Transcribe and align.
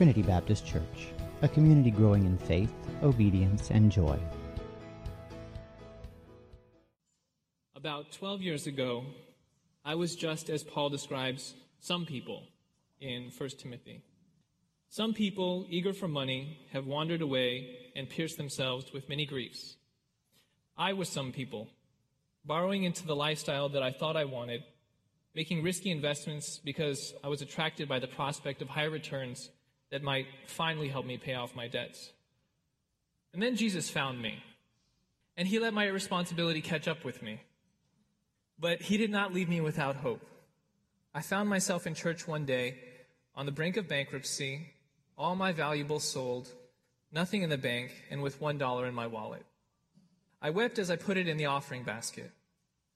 Trinity 0.00 0.22
Baptist 0.22 0.66
Church, 0.66 1.08
a 1.42 1.48
community 1.48 1.90
growing 1.90 2.24
in 2.24 2.38
faith, 2.38 2.72
obedience, 3.02 3.70
and 3.70 3.92
joy. 3.92 4.18
About 7.76 8.10
12 8.10 8.40
years 8.40 8.66
ago, 8.66 9.04
I 9.84 9.96
was 9.96 10.16
just 10.16 10.48
as 10.48 10.64
Paul 10.64 10.88
describes 10.88 11.52
some 11.80 12.06
people 12.06 12.44
in 12.98 13.30
1 13.36 13.50
Timothy. 13.58 14.02
Some 14.88 15.12
people, 15.12 15.66
eager 15.68 15.92
for 15.92 16.08
money, 16.08 16.66
have 16.72 16.86
wandered 16.86 17.20
away 17.20 17.68
and 17.94 18.08
pierced 18.08 18.38
themselves 18.38 18.94
with 18.94 19.06
many 19.10 19.26
griefs. 19.26 19.76
I 20.78 20.94
was 20.94 21.10
some 21.10 21.30
people, 21.30 21.68
borrowing 22.46 22.84
into 22.84 23.06
the 23.06 23.14
lifestyle 23.14 23.68
that 23.68 23.82
I 23.82 23.92
thought 23.92 24.16
I 24.16 24.24
wanted, 24.24 24.62
making 25.34 25.62
risky 25.62 25.90
investments 25.90 26.58
because 26.64 27.12
I 27.22 27.28
was 27.28 27.42
attracted 27.42 27.86
by 27.86 27.98
the 27.98 28.08
prospect 28.08 28.62
of 28.62 28.70
higher 28.70 28.88
returns 28.88 29.50
that 29.90 30.02
might 30.02 30.26
finally 30.46 30.88
help 30.88 31.06
me 31.06 31.18
pay 31.18 31.34
off 31.34 31.54
my 31.54 31.68
debts. 31.68 32.10
And 33.32 33.42
then 33.42 33.56
Jesus 33.56 33.90
found 33.90 34.20
me, 34.20 34.42
and 35.36 35.46
he 35.46 35.58
let 35.58 35.74
my 35.74 35.86
responsibility 35.86 36.60
catch 36.60 36.88
up 36.88 37.04
with 37.04 37.22
me. 37.22 37.40
But 38.58 38.82
he 38.82 38.96
did 38.96 39.10
not 39.10 39.32
leave 39.32 39.48
me 39.48 39.60
without 39.60 39.96
hope. 39.96 40.22
I 41.14 41.22
found 41.22 41.48
myself 41.48 41.86
in 41.86 41.94
church 41.94 42.28
one 42.28 42.44
day 42.44 42.78
on 43.34 43.46
the 43.46 43.52
brink 43.52 43.76
of 43.76 43.88
bankruptcy, 43.88 44.66
all 45.16 45.34
my 45.34 45.52
valuables 45.52 46.04
sold, 46.04 46.48
nothing 47.12 47.42
in 47.42 47.50
the 47.50 47.58
bank, 47.58 47.92
and 48.10 48.22
with 48.22 48.40
one 48.40 48.58
dollar 48.58 48.86
in 48.86 48.94
my 48.94 49.06
wallet. 49.06 49.44
I 50.42 50.50
wept 50.50 50.78
as 50.78 50.90
I 50.90 50.96
put 50.96 51.16
it 51.16 51.28
in 51.28 51.36
the 51.36 51.46
offering 51.46 51.82
basket. 51.82 52.30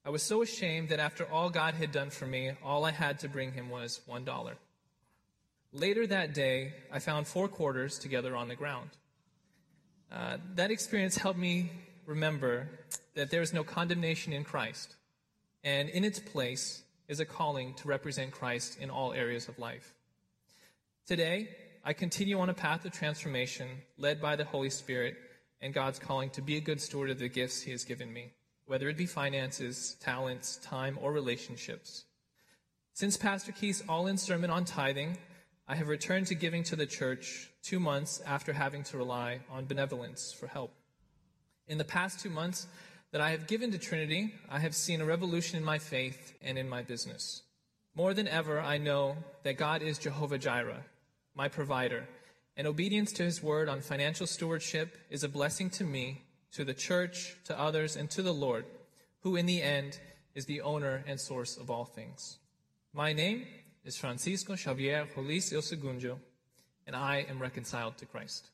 I 0.05 0.11
was 0.11 0.23
so 0.23 0.43
ashamed 0.43 0.91
that 0.91 1.01
after 1.01 1.25
all 1.25 1.51
God 1.51 1.75
had 1.75 1.93
done 1.93 2.11
for 2.11 2.27
me, 2.27 2.53
all 2.63 2.85
I 2.85 2.91
had 2.91 3.19
to 3.21 3.29
bring 3.29 3.53
him 3.53 3.71
was 3.71 4.01
one 4.07 4.25
dollar. 4.25 4.57
Later 5.77 6.07
that 6.07 6.35
day, 6.35 6.73
I 6.93 7.01
found 7.01 7.27
four 7.27 7.49
quarters 7.49 7.99
together 7.99 8.37
on 8.37 8.47
the 8.47 8.55
ground. 8.55 8.91
Uh, 10.11 10.37
that 10.55 10.71
experience 10.71 11.17
helped 11.17 11.39
me 11.39 11.73
remember 12.07 12.69
that 13.17 13.33
there 13.33 13.43
is 13.43 13.53
no 13.53 13.65
condemnation 13.65 14.33
in 14.33 14.45
Christ, 14.45 14.95
and 15.65 15.89
in 15.89 16.05
its 16.05 16.21
place 16.21 16.85
is 17.09 17.19
a 17.19 17.25
calling 17.25 17.75
to 17.75 17.89
represent 17.89 18.31
Christ 18.31 18.79
in 18.79 18.89
all 18.89 19.13
areas 19.13 19.49
of 19.49 19.59
life. 19.59 19.95
Today, 21.09 21.49
I 21.85 21.93
continue 21.93 22.39
on 22.39 22.51
a 22.51 22.55
path 22.55 22.85
of 22.85 22.93
transformation 22.93 23.67
led 23.99 24.23
by 24.23 24.37
the 24.37 24.45
Holy 24.45 24.71
Spirit 24.71 25.17
and 25.61 25.75
God's 25.75 25.99
calling 25.99 26.31
to 26.31 26.41
be 26.41 26.57
a 26.57 26.61
good 26.61 26.81
steward 26.81 27.11
of 27.11 27.19
the 27.19 27.29
gifts 27.29 27.63
He 27.63 27.73
has 27.73 27.83
given 27.83 28.13
me, 28.13 28.31
whether 28.67 28.89
it 28.89 28.97
be 28.97 29.07
finances, 29.07 29.97
talents, 30.01 30.57
time, 30.59 31.01
or 31.03 31.11
relationships. 31.11 32.05
Since 32.93 33.17
Pastor 33.17 33.51
Keith's 33.51 33.83
all 33.89 34.07
in 34.07 34.19
sermon 34.19 34.51
on 34.51 34.65
tithing, 34.65 35.19
I 35.67 35.77
have 35.77 35.89
returned 35.89 36.27
to 36.27 36.35
giving 36.35 36.63
to 36.65 36.77
the 36.77 36.85
church 36.85 37.51
two 37.63 37.81
months 37.81 38.21
after 38.27 38.53
having 38.53 38.83
to 38.85 38.99
rely 38.99 39.41
on 39.51 39.65
benevolence 39.65 40.31
for 40.31 40.47
help. 40.47 40.75
In 41.67 41.79
the 41.79 41.85
past 41.85 42.21
two 42.21 42.29
months 42.29 42.67
that 43.13 43.23
I 43.23 43.31
have 43.31 43.47
given 43.47 43.73
to 43.73 43.79
Trinity, 43.79 44.35
I 44.51 44.59
have 44.59 44.75
seen 44.75 45.01
a 45.01 45.07
revolution 45.07 45.57
in 45.57 45.65
my 45.65 45.79
faith 45.79 46.35
and 46.43 46.59
in 46.59 46.69
my 46.69 46.83
business. 46.83 47.43
More 47.95 48.13
than 48.13 48.29
ever, 48.29 48.61
I 48.61 48.77
know 48.77 49.17
that 49.43 49.57
God 49.57 49.81
is 49.81 49.99
Jehovah 49.99 50.37
Jireh, 50.37 50.85
my 51.35 51.49
provider, 51.49 52.07
and 52.59 52.67
obedience 52.67 53.11
to 53.13 53.23
his 53.23 53.43
word 53.43 53.71
on 53.71 53.81
financial 53.81 54.27
stewardship 54.27 54.99
is 55.09 55.25
a 55.25 55.29
blessing 55.31 55.71
to 55.71 55.85
me, 55.85 56.25
to 56.53 56.65
the 56.65 56.75
church, 56.75 57.37
to 57.45 57.59
others, 57.59 57.97
and 57.97 58.11
to 58.11 58.21
the 58.21 58.35
Lord, 58.35 58.67
who 59.21 59.35
in 59.35 59.47
the 59.47 59.63
end 59.63 59.99
is 60.35 60.45
the 60.45 60.61
owner 60.61 61.03
and 61.07 61.19
source 61.19 61.57
of 61.57 61.71
all 61.71 61.87
things. 61.87 62.37
My 62.93 63.15
name 63.15 63.47
is 63.85 63.99
Francisco 63.99 64.57
Xavier 64.57 65.07
Jolis 65.15 65.53
Il 65.53 66.19
and 66.87 66.97
I 66.97 67.27
am 67.29 67.39
reconciled 67.39 67.99
to 67.99 68.07
Christ. 68.07 68.49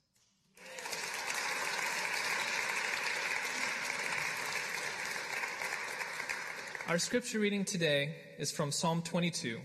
Our 6.88 6.98
scripture 6.98 7.38
reading 7.38 7.64
today 7.64 8.16
is 8.38 8.50
from 8.50 8.72
Psalm 8.72 9.02
22, 9.02 9.60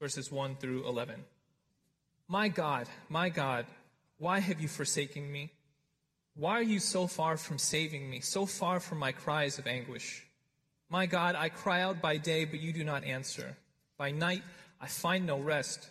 verses 0.00 0.30
1 0.30 0.56
through 0.60 0.86
11. 0.86 1.24
My 2.28 2.46
God, 2.46 2.86
my 3.08 3.28
God, 3.28 3.66
why 4.18 4.38
have 4.38 4.60
you 4.60 4.68
forsaken 4.68 5.30
me? 5.30 5.50
Why 6.36 6.52
are 6.52 6.62
you 6.62 6.78
so 6.78 7.08
far 7.08 7.36
from 7.36 7.58
saving 7.58 8.08
me, 8.08 8.20
so 8.20 8.46
far 8.46 8.78
from 8.78 8.98
my 8.98 9.10
cries 9.10 9.58
of 9.58 9.66
anguish? 9.66 10.24
My 10.88 11.06
God, 11.06 11.34
I 11.34 11.48
cry 11.48 11.80
out 11.80 12.00
by 12.00 12.16
day, 12.16 12.44
but 12.44 12.60
you 12.60 12.72
do 12.72 12.84
not 12.84 13.02
answer. 13.02 13.56
By 13.98 14.12
night, 14.12 14.42
I 14.84 14.86
find 14.86 15.24
no 15.24 15.38
rest. 15.38 15.88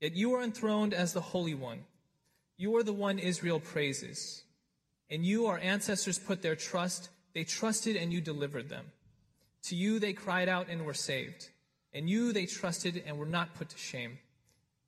Yet 0.00 0.16
you 0.16 0.32
are 0.34 0.42
enthroned 0.42 0.94
as 0.94 1.12
the 1.12 1.20
Holy 1.20 1.52
One. 1.52 1.80
You 2.56 2.74
are 2.76 2.82
the 2.82 2.94
one 2.94 3.18
Israel 3.18 3.60
praises. 3.60 4.42
And 5.10 5.22
you, 5.22 5.48
our 5.48 5.58
ancestors, 5.58 6.18
put 6.18 6.40
their 6.40 6.56
trust. 6.56 7.10
They 7.34 7.44
trusted 7.44 7.96
and 7.96 8.10
you 8.10 8.22
delivered 8.22 8.70
them. 8.70 8.86
To 9.64 9.76
you 9.76 9.98
they 9.98 10.14
cried 10.14 10.48
out 10.48 10.68
and 10.70 10.86
were 10.86 10.94
saved. 10.94 11.50
And 11.92 12.08
you 12.08 12.32
they 12.32 12.46
trusted 12.46 13.02
and 13.06 13.18
were 13.18 13.26
not 13.26 13.54
put 13.54 13.68
to 13.68 13.76
shame. 13.76 14.16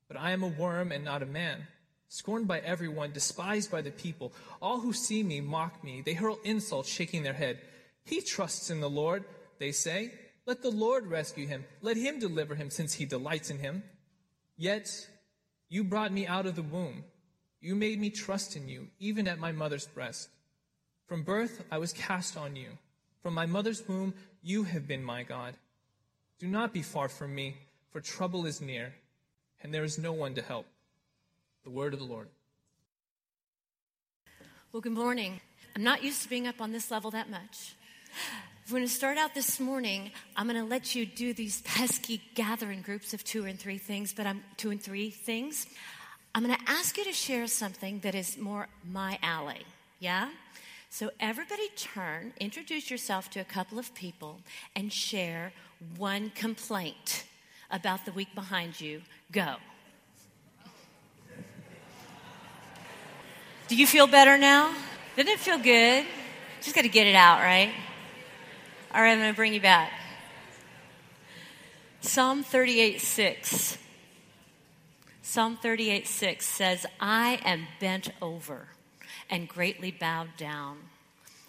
But 0.08 0.16
I 0.16 0.30
am 0.30 0.42
a 0.42 0.48
worm 0.48 0.90
and 0.90 1.04
not 1.04 1.22
a 1.22 1.26
man, 1.26 1.66
scorned 2.08 2.48
by 2.48 2.60
everyone, 2.60 3.12
despised 3.12 3.70
by 3.70 3.82
the 3.82 3.90
people. 3.90 4.32
All 4.62 4.80
who 4.80 4.94
see 4.94 5.22
me 5.22 5.42
mock 5.42 5.84
me. 5.84 6.00
They 6.00 6.14
hurl 6.14 6.38
insults, 6.44 6.88
shaking 6.88 7.24
their 7.24 7.34
head. 7.34 7.58
He 8.06 8.22
trusts 8.22 8.70
in 8.70 8.80
the 8.80 8.88
Lord, 8.88 9.24
they 9.58 9.72
say. 9.72 10.12
Let 10.46 10.62
the 10.62 10.70
Lord 10.70 11.06
rescue 11.06 11.46
him. 11.46 11.64
Let 11.80 11.96
him 11.96 12.18
deliver 12.18 12.54
him, 12.54 12.70
since 12.70 12.94
he 12.94 13.04
delights 13.04 13.50
in 13.50 13.58
him. 13.58 13.82
Yet 14.56 15.08
you 15.68 15.84
brought 15.84 16.12
me 16.12 16.26
out 16.26 16.46
of 16.46 16.56
the 16.56 16.62
womb. 16.62 17.04
You 17.60 17.74
made 17.74 18.00
me 18.00 18.10
trust 18.10 18.56
in 18.56 18.68
you, 18.68 18.88
even 18.98 19.28
at 19.28 19.38
my 19.38 19.52
mother's 19.52 19.86
breast. 19.86 20.28
From 21.06 21.22
birth 21.22 21.64
I 21.70 21.78
was 21.78 21.92
cast 21.92 22.36
on 22.36 22.56
you. 22.56 22.78
From 23.22 23.34
my 23.34 23.46
mother's 23.46 23.86
womb 23.86 24.14
you 24.42 24.64
have 24.64 24.88
been 24.88 25.04
my 25.04 25.22
God. 25.22 25.54
Do 26.40 26.48
not 26.48 26.72
be 26.72 26.82
far 26.82 27.08
from 27.08 27.34
me, 27.34 27.56
for 27.90 28.00
trouble 28.00 28.46
is 28.46 28.60
near 28.60 28.94
and 29.62 29.72
there 29.72 29.84
is 29.84 29.98
no 29.98 30.12
one 30.12 30.34
to 30.34 30.42
help. 30.42 30.66
The 31.64 31.70
word 31.70 31.94
of 31.94 32.00
the 32.00 32.06
Lord. 32.06 32.28
Well, 34.72 34.80
good 34.80 34.92
morning. 34.92 35.40
I'm 35.76 35.84
not 35.84 36.02
used 36.02 36.22
to 36.22 36.28
being 36.28 36.46
up 36.46 36.60
on 36.60 36.72
this 36.72 36.90
level 36.90 37.10
that 37.12 37.30
much. 37.30 37.74
We're 38.68 38.78
going 38.78 38.86
to 38.86 38.94
start 38.94 39.18
out 39.18 39.34
this 39.34 39.58
morning. 39.58 40.12
I'm 40.36 40.46
going 40.46 40.58
to 40.58 40.64
let 40.64 40.94
you 40.94 41.04
do 41.04 41.34
these 41.34 41.62
pesky 41.62 42.22
gathering 42.36 42.80
groups 42.80 43.12
of 43.12 43.24
two 43.24 43.44
and 43.44 43.58
three 43.58 43.76
things, 43.76 44.14
but 44.14 44.24
I'm 44.24 44.44
two 44.56 44.70
and 44.70 44.80
three 44.80 45.10
things. 45.10 45.66
I'm 46.32 46.44
going 46.44 46.56
to 46.56 46.70
ask 46.70 46.96
you 46.96 47.04
to 47.04 47.12
share 47.12 47.48
something 47.48 47.98
that 48.00 48.14
is 48.14 48.38
more 48.38 48.68
my 48.88 49.18
alley. 49.20 49.66
Yeah? 49.98 50.30
So 50.90 51.10
everybody 51.18 51.68
turn, 51.76 52.34
introduce 52.38 52.88
yourself 52.88 53.30
to 53.30 53.40
a 53.40 53.44
couple 53.44 53.80
of 53.80 53.92
people, 53.94 54.38
and 54.76 54.92
share 54.92 55.52
one 55.96 56.30
complaint 56.30 57.24
about 57.68 58.04
the 58.04 58.12
week 58.12 58.32
behind 58.32 58.80
you. 58.80 59.02
Go. 59.32 59.56
Do 63.66 63.74
you 63.74 63.88
feel 63.88 64.06
better 64.06 64.38
now? 64.38 64.72
Didn't 65.16 65.30
it 65.30 65.40
feel 65.40 65.58
good? 65.58 66.06
Just 66.60 66.76
got 66.76 66.82
to 66.82 66.88
get 66.88 67.08
it 67.08 67.16
out, 67.16 67.40
right? 67.40 67.72
All 68.94 69.00
right, 69.00 69.12
I'm 69.12 69.20
going 69.20 69.30
to 69.30 69.36
bring 69.36 69.54
you 69.54 69.60
back. 69.60 69.90
Psalm 72.02 72.42
38 72.42 73.00
6. 73.00 73.78
Psalm 75.22 75.56
38 75.56 76.06
6 76.06 76.44
says, 76.44 76.84
I 77.00 77.40
am 77.42 77.68
bent 77.80 78.10
over 78.20 78.68
and 79.30 79.48
greatly 79.48 79.92
bowed 79.92 80.36
down. 80.36 80.76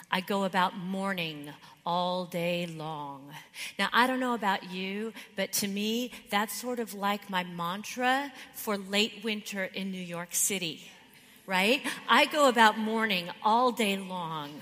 I 0.10 0.22
go 0.22 0.46
about 0.46 0.78
mourning 0.78 1.50
all 1.86 2.24
day 2.24 2.66
long. 2.66 3.30
Now, 3.78 3.90
I 3.92 4.08
don't 4.08 4.22
know 4.22 4.36
about 4.36 4.72
you, 4.72 5.12
but 5.36 5.52
to 5.54 5.68
me, 5.68 6.12
that's 6.30 6.54
sort 6.54 6.80
of 6.80 6.94
like 6.94 7.30
my 7.30 7.44
mantra 7.44 8.32
for 8.54 8.78
late 8.78 9.22
winter 9.22 9.66
in 9.66 9.92
New 9.92 10.02
York 10.02 10.34
City, 10.34 10.90
right? 11.46 11.82
I 12.08 12.24
go 12.24 12.48
about 12.48 12.78
mourning 12.78 13.32
all 13.44 13.74
day 13.74 13.98
long. 13.98 14.62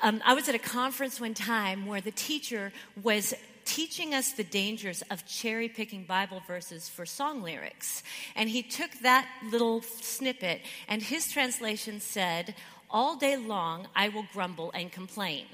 Um, 0.00 0.22
I 0.24 0.34
was 0.34 0.48
at 0.48 0.54
a 0.54 0.60
conference 0.60 1.20
one 1.20 1.34
time 1.34 1.86
where 1.86 2.00
the 2.00 2.12
teacher 2.12 2.72
was 3.02 3.34
teaching 3.64 4.14
us 4.14 4.32
the 4.32 4.44
dangers 4.44 5.02
of 5.10 5.26
cherry 5.26 5.68
picking 5.68 6.04
Bible 6.04 6.40
verses 6.46 6.88
for 6.88 7.04
song 7.04 7.42
lyrics. 7.42 8.02
And 8.36 8.48
he 8.48 8.62
took 8.62 8.90
that 9.02 9.28
little 9.50 9.82
snippet, 9.82 10.62
and 10.88 11.02
his 11.02 11.30
translation 11.30 12.00
said, 12.00 12.54
All 12.90 13.16
day 13.16 13.36
long 13.36 13.88
I 13.94 14.08
will 14.08 14.24
grumble 14.32 14.70
and 14.72 14.90
complain 14.90 15.46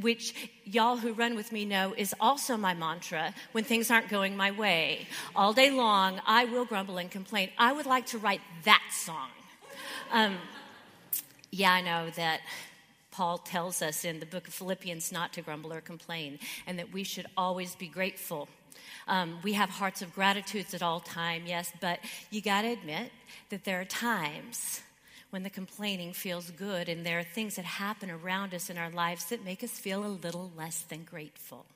which 0.00 0.50
y'all 0.64 0.96
who 0.96 1.12
run 1.12 1.34
with 1.34 1.50
me 1.50 1.64
know 1.64 1.92
is 1.96 2.14
also 2.20 2.56
my 2.56 2.72
mantra 2.72 3.34
when 3.50 3.64
things 3.64 3.90
aren't 3.90 4.08
going 4.08 4.36
my 4.36 4.50
way. 4.52 5.08
All 5.34 5.52
day 5.52 5.70
long, 5.70 6.20
I 6.24 6.44
will 6.44 6.64
grumble 6.64 6.98
and 6.98 7.10
complain. 7.10 7.50
I 7.58 7.72
would 7.72 7.86
like 7.86 8.06
to 8.06 8.18
write 8.18 8.40
that 8.64 8.82
song. 8.92 9.30
Um, 10.12 10.36
yeah, 11.50 11.72
I 11.72 11.80
know 11.80 12.10
that 12.10 12.40
Paul 13.18 13.38
tells 13.38 13.82
us 13.82 14.04
in 14.04 14.20
the 14.20 14.26
book 14.26 14.46
of 14.46 14.54
Philippians 14.54 15.10
not 15.10 15.32
to 15.32 15.42
grumble 15.42 15.72
or 15.72 15.80
complain, 15.80 16.38
and 16.68 16.78
that 16.78 16.92
we 16.92 17.02
should 17.02 17.26
always 17.36 17.74
be 17.74 17.88
grateful. 17.88 18.48
Um, 19.08 19.38
we 19.42 19.54
have 19.54 19.70
hearts 19.70 20.02
of 20.02 20.14
gratitudes 20.14 20.72
at 20.72 20.84
all 20.84 21.00
time, 21.00 21.42
yes, 21.44 21.72
but 21.80 21.98
you 22.30 22.40
got 22.40 22.62
to 22.62 22.68
admit 22.68 23.10
that 23.48 23.64
there 23.64 23.80
are 23.80 23.84
times 23.84 24.82
when 25.30 25.42
the 25.42 25.50
complaining 25.50 26.12
feels 26.12 26.52
good 26.52 26.88
and 26.88 27.04
there 27.04 27.18
are 27.18 27.24
things 27.24 27.56
that 27.56 27.64
happen 27.64 28.08
around 28.08 28.54
us 28.54 28.70
in 28.70 28.78
our 28.78 28.90
lives 28.90 29.24
that 29.30 29.44
make 29.44 29.64
us 29.64 29.72
feel 29.72 30.06
a 30.06 30.14
little 30.24 30.52
less 30.56 30.82
than 30.82 31.02
grateful. 31.02 31.66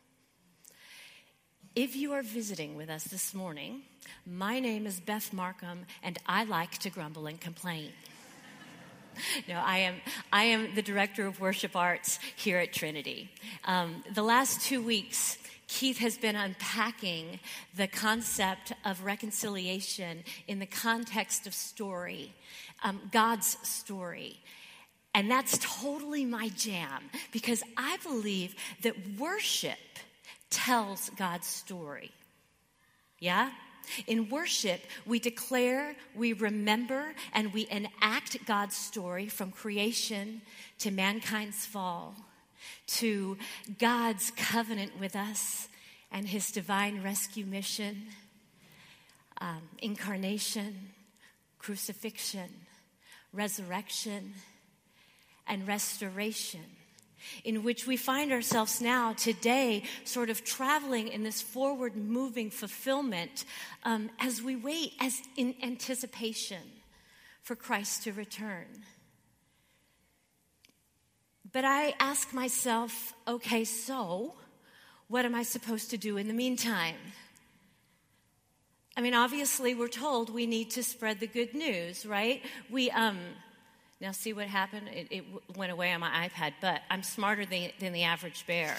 If 1.74 1.96
you 1.96 2.12
are 2.12 2.22
visiting 2.22 2.76
with 2.76 2.88
us 2.88 3.02
this 3.02 3.34
morning, 3.34 3.82
my 4.24 4.60
name 4.60 4.86
is 4.86 5.00
Beth 5.00 5.32
Markham 5.32 5.86
and 6.04 6.20
I 6.24 6.44
like 6.44 6.78
to 6.78 6.90
grumble 6.90 7.26
and 7.26 7.40
complain. 7.40 7.90
no, 9.48 9.54
I 9.54 9.78
am, 9.78 9.94
I 10.32 10.44
am 10.44 10.74
the 10.74 10.82
director 10.82 11.26
of 11.26 11.40
worship 11.40 11.76
arts 11.76 12.18
here 12.36 12.58
at 12.58 12.72
Trinity. 12.72 13.30
Um, 13.64 14.02
the 14.14 14.22
last 14.22 14.60
two 14.62 14.82
weeks, 14.82 15.38
Keith 15.68 15.98
has 15.98 16.18
been 16.18 16.36
unpacking 16.36 17.40
the 17.76 17.86
concept 17.86 18.72
of 18.84 19.04
reconciliation 19.04 20.24
in 20.46 20.58
the 20.58 20.66
context 20.66 21.46
of 21.46 21.54
story, 21.54 22.32
um, 22.82 23.00
God's 23.10 23.56
story. 23.62 24.38
And 25.14 25.30
that's 25.30 25.58
totally 25.60 26.24
my 26.24 26.48
jam 26.50 27.02
because 27.32 27.62
I 27.76 27.98
believe 28.02 28.54
that 28.82 28.94
worship 29.18 29.78
tells 30.50 31.10
God's 31.10 31.46
story. 31.46 32.12
Yeah? 33.18 33.50
In 34.06 34.28
worship, 34.28 34.80
we 35.06 35.18
declare, 35.18 35.94
we 36.14 36.32
remember, 36.32 37.14
and 37.32 37.52
we 37.52 37.66
enact 37.70 38.44
God's 38.46 38.76
story 38.76 39.28
from 39.28 39.50
creation 39.50 40.42
to 40.78 40.90
mankind's 40.90 41.66
fall, 41.66 42.14
to 42.86 43.36
God's 43.78 44.32
covenant 44.36 44.98
with 44.98 45.16
us 45.16 45.68
and 46.10 46.28
his 46.28 46.50
divine 46.50 47.02
rescue 47.02 47.46
mission, 47.46 48.08
um, 49.40 49.62
incarnation, 49.80 50.90
crucifixion, 51.58 52.50
resurrection, 53.32 54.34
and 55.46 55.66
restoration 55.66 56.60
in 57.44 57.62
which 57.62 57.86
we 57.86 57.96
find 57.96 58.32
ourselves 58.32 58.80
now 58.80 59.12
today 59.12 59.82
sort 60.04 60.30
of 60.30 60.44
traveling 60.44 61.08
in 61.08 61.22
this 61.22 61.40
forward 61.40 61.96
moving 61.96 62.50
fulfillment 62.50 63.44
um, 63.84 64.10
as 64.18 64.42
we 64.42 64.56
wait 64.56 64.92
as 65.00 65.20
in 65.36 65.54
anticipation 65.62 66.62
for 67.42 67.56
christ 67.56 68.04
to 68.04 68.12
return. 68.12 68.66
But 71.52 71.64
i 71.64 71.94
ask 71.98 72.32
myself 72.32 73.14
okay 73.26 73.64
so 73.64 74.34
what 75.08 75.24
am 75.24 75.34
i 75.34 75.42
supposed 75.42 75.90
to 75.90 75.98
do 75.98 76.16
in 76.16 76.28
the 76.28 76.34
meantime? 76.34 76.96
I 78.96 79.00
mean 79.00 79.14
obviously 79.14 79.74
we're 79.74 79.88
told 79.88 80.30
we 80.30 80.46
need 80.46 80.70
to 80.72 80.82
spread 80.82 81.20
the 81.20 81.26
good 81.26 81.54
news 81.54 82.06
right? 82.06 82.42
We 82.70 82.90
um 82.90 83.18
now, 84.02 84.10
see 84.10 84.32
what 84.32 84.48
happened? 84.48 84.88
It, 84.88 85.06
it 85.10 85.24
went 85.56 85.70
away 85.70 85.92
on 85.92 86.00
my 86.00 86.28
iPad, 86.28 86.54
but 86.60 86.82
I'm 86.90 87.04
smarter 87.04 87.46
than, 87.46 87.70
than 87.78 87.92
the 87.92 88.02
average 88.02 88.44
bear. 88.48 88.74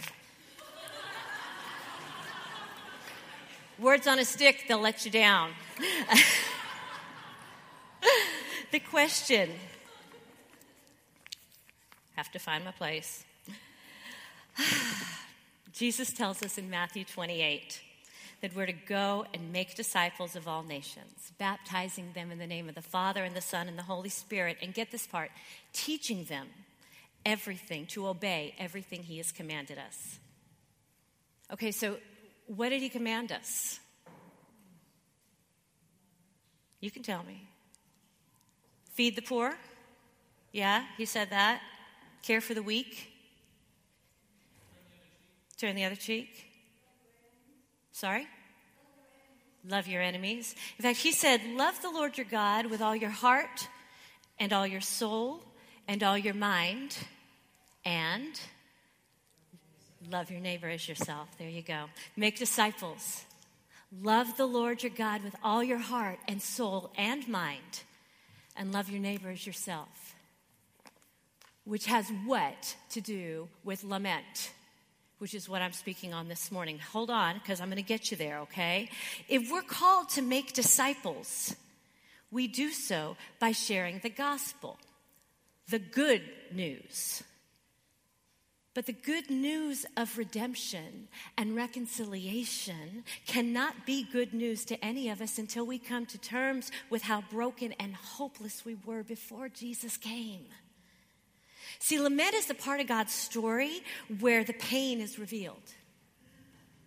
Words 3.80 4.06
on 4.06 4.20
a 4.20 4.26
stick, 4.26 4.66
they'll 4.68 4.82
let 4.82 5.06
you 5.06 5.12
down. 5.12 5.52
the 8.74 8.80
question 8.82 9.52
have 12.18 12.30
to 12.34 12.40
find 12.40 12.66
my 12.66 12.72
place. 12.72 13.24
Jesus 15.72 16.12
tells 16.12 16.44
us 16.44 16.58
in 16.58 16.70
Matthew 16.70 17.06
28 17.06 17.80
that 18.44 18.54
we're 18.54 18.66
to 18.66 18.74
go 18.74 19.26
and 19.34 19.54
make 19.54 19.74
disciples 19.74 20.36
of 20.36 20.50
all 20.50 20.64
nations, 20.64 21.32
baptizing 21.38 22.12
them 22.14 22.30
in 22.30 22.40
the 22.40 22.46
name 22.46 22.68
of 22.68 22.76
the 22.76 22.82
Father 22.82 23.24
and 23.24 23.34
the 23.34 23.40
Son 23.40 23.70
and 23.70 23.78
the 23.78 23.84
Holy 23.84 24.10
Spirit. 24.10 24.58
And 24.62 24.74
get 24.74 24.92
this 24.92 25.08
part 25.08 25.32
teaching 25.72 26.26
them 26.26 26.48
everything, 27.26 27.86
to 27.86 28.06
obey 28.06 28.54
everything 28.60 29.04
He 29.04 29.16
has 29.20 29.32
commanded 29.32 29.78
us. 29.78 30.20
Okay, 31.54 31.72
so 31.72 31.96
what 32.46 32.68
did 32.68 32.82
He 32.82 32.90
command 32.90 33.32
us? 33.32 33.80
You 36.82 36.92
can 36.92 37.02
tell 37.02 37.24
me. 37.24 37.48
Feed 38.92 39.16
the 39.16 39.22
poor? 39.22 39.56
Yeah, 40.52 40.84
He 40.98 41.06
said 41.06 41.30
that. 41.30 41.62
Care 42.24 42.42
for 42.42 42.54
the 42.54 42.62
weak? 42.62 43.10
Turn 45.58 45.78
the 45.78 45.86
other 45.86 45.96
cheek? 45.96 46.53
Sorry? 47.94 48.28
Love 49.68 49.88
your 49.88 50.02
enemies. 50.02 50.56
In 50.78 50.84
fact, 50.84 51.00
he 51.00 51.12
said, 51.12 51.42
Love 51.56 51.82
the 51.82 51.90
Lord 51.90 52.18
your 52.18 52.26
God 52.30 52.66
with 52.66 52.82
all 52.82 52.96
your 52.96 53.12
heart 53.12 53.70
and 54.40 54.52
all 54.52 54.68
your 54.68 54.82
soul 54.82 55.44
and 55.88 56.04
all 56.04 56.18
your 56.18 56.34
mind, 56.34 56.98
and 57.86 58.40
love 60.10 60.32
your 60.32 60.40
neighbor 60.40 60.68
as 60.70 60.88
yourself. 60.88 61.30
There 61.38 61.50
you 61.50 61.62
go. 61.62 61.86
Make 62.18 62.38
disciples. 62.38 63.24
Love 64.02 64.38
the 64.38 64.46
Lord 64.46 64.82
your 64.82 64.92
God 64.92 65.24
with 65.24 65.36
all 65.44 65.64
your 65.64 65.78
heart 65.78 66.20
and 66.28 66.42
soul 66.42 66.92
and 66.98 67.28
mind, 67.28 67.84
and 68.58 68.74
love 68.74 68.90
your 68.90 69.02
neighbor 69.02 69.30
as 69.30 69.46
yourself. 69.46 70.16
Which 71.64 71.86
has 71.86 72.12
what 72.26 72.76
to 72.90 73.02
do 73.02 73.48
with 73.64 73.84
lament? 73.84 74.52
Which 75.24 75.34
is 75.34 75.48
what 75.48 75.62
I'm 75.62 75.72
speaking 75.72 76.14
on 76.14 76.28
this 76.28 76.52
morning. 76.52 76.80
Hold 76.92 77.10
on, 77.10 77.36
because 77.36 77.62
I'm 77.62 77.70
going 77.70 77.78
to 77.78 77.82
get 77.82 78.12
you 78.12 78.18
there, 78.18 78.40
okay? 78.40 78.90
If 79.30 79.50
we're 79.50 79.62
called 79.62 80.10
to 80.10 80.22
make 80.22 80.52
disciples, 80.52 81.56
we 82.30 82.50
do 82.50 82.72
so 82.72 83.16
by 83.40 83.54
sharing 83.54 84.00
the 84.00 84.10
gospel, 84.10 84.78
the 85.70 85.80
good 85.80 86.24
news. 86.52 87.24
But 88.74 88.86
the 88.86 88.92
good 88.92 89.30
news 89.30 89.86
of 89.96 90.18
redemption 90.18 91.08
and 91.38 91.56
reconciliation 91.56 93.06
cannot 93.26 93.86
be 93.86 94.04
good 94.04 94.34
news 94.34 94.66
to 94.66 94.84
any 94.84 95.08
of 95.08 95.22
us 95.22 95.38
until 95.38 95.66
we 95.66 95.80
come 95.80 96.06
to 96.08 96.18
terms 96.18 96.70
with 96.90 97.04
how 97.04 97.24
broken 97.32 97.72
and 97.80 97.96
hopeless 97.96 98.66
we 98.66 98.76
were 98.86 99.04
before 99.04 99.48
Jesus 99.48 99.96
came. 99.96 100.48
See, 101.80 102.00
lament 102.00 102.34
is 102.34 102.46
the 102.46 102.54
part 102.54 102.80
of 102.80 102.88
God's 102.88 103.14
story 103.14 103.82
where 104.20 104.44
the 104.44 104.54
pain 104.54 105.02
is 105.02 105.20
revealed, 105.20 105.74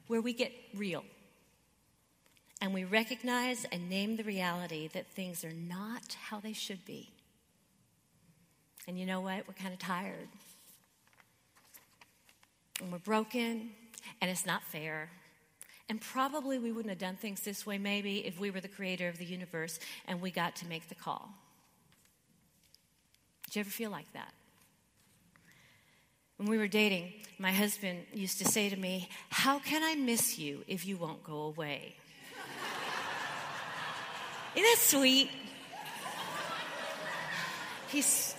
where 0.06 0.20
we 0.20 0.32
get 0.32 0.52
real. 0.74 1.04
And 2.60 2.72
we 2.72 2.84
recognize 2.84 3.66
and 3.70 3.90
name 3.90 4.16
the 4.16 4.24
reality 4.24 4.88
that 4.88 5.08
things 5.08 5.44
are 5.44 5.52
not 5.52 6.16
how 6.28 6.40
they 6.40 6.54
should 6.54 6.84
be. 6.84 7.10
And 8.88 8.98
you 8.98 9.04
know 9.04 9.20
what? 9.20 9.46
We're 9.46 9.54
kind 9.54 9.74
of 9.74 9.78
tired. 9.78 10.28
And 12.80 12.92
we're 12.92 12.98
broken, 12.98 13.70
and 14.20 14.30
it's 14.30 14.46
not 14.46 14.62
fair. 14.62 15.10
And 15.88 16.00
probably 16.00 16.58
we 16.58 16.72
wouldn't 16.72 16.90
have 16.90 16.98
done 16.98 17.16
things 17.16 17.40
this 17.40 17.66
way, 17.66 17.78
maybe, 17.78 18.26
if 18.26 18.40
we 18.40 18.50
were 18.50 18.60
the 18.60 18.68
creator 18.68 19.08
of 19.08 19.18
the 19.18 19.24
universe 19.24 19.78
and 20.06 20.20
we 20.20 20.30
got 20.30 20.56
to 20.56 20.66
make 20.66 20.88
the 20.88 20.94
call. 20.94 21.30
Did 23.44 23.56
you 23.56 23.60
ever 23.60 23.70
feel 23.70 23.90
like 23.90 24.12
that? 24.12 24.32
When 26.36 26.48
we 26.50 26.58
were 26.58 26.68
dating, 26.68 27.14
my 27.38 27.50
husband 27.50 28.04
used 28.12 28.38
to 28.38 28.44
say 28.44 28.68
to 28.68 28.76
me, 28.76 29.08
How 29.30 29.58
can 29.58 29.82
I 29.82 29.94
miss 29.94 30.38
you 30.38 30.62
if 30.66 30.86
you 30.86 30.98
won't 30.98 31.24
go 31.24 31.42
away? 31.42 31.94
Isn't 34.54 34.62
that 34.62 34.78
sweet? 34.78 35.30
He's, 37.88 38.34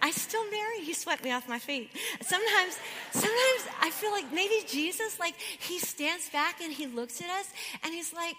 I 0.00 0.10
still 0.10 0.48
marry. 0.50 0.80
He 0.80 0.94
swept 0.94 1.24
me 1.24 1.32
off 1.32 1.48
my 1.48 1.58
feet. 1.58 1.90
Sometimes, 2.20 2.78
sometimes 3.12 3.68
I 3.80 3.90
feel 3.92 4.12
like 4.12 4.32
maybe 4.32 4.64
Jesus, 4.68 5.18
like, 5.18 5.34
he 5.36 5.78
stands 5.78 6.28
back 6.30 6.60
and 6.60 6.72
he 6.72 6.86
looks 6.86 7.20
at 7.20 7.30
us 7.30 7.46
and 7.82 7.92
he's 7.92 8.12
like, 8.12 8.36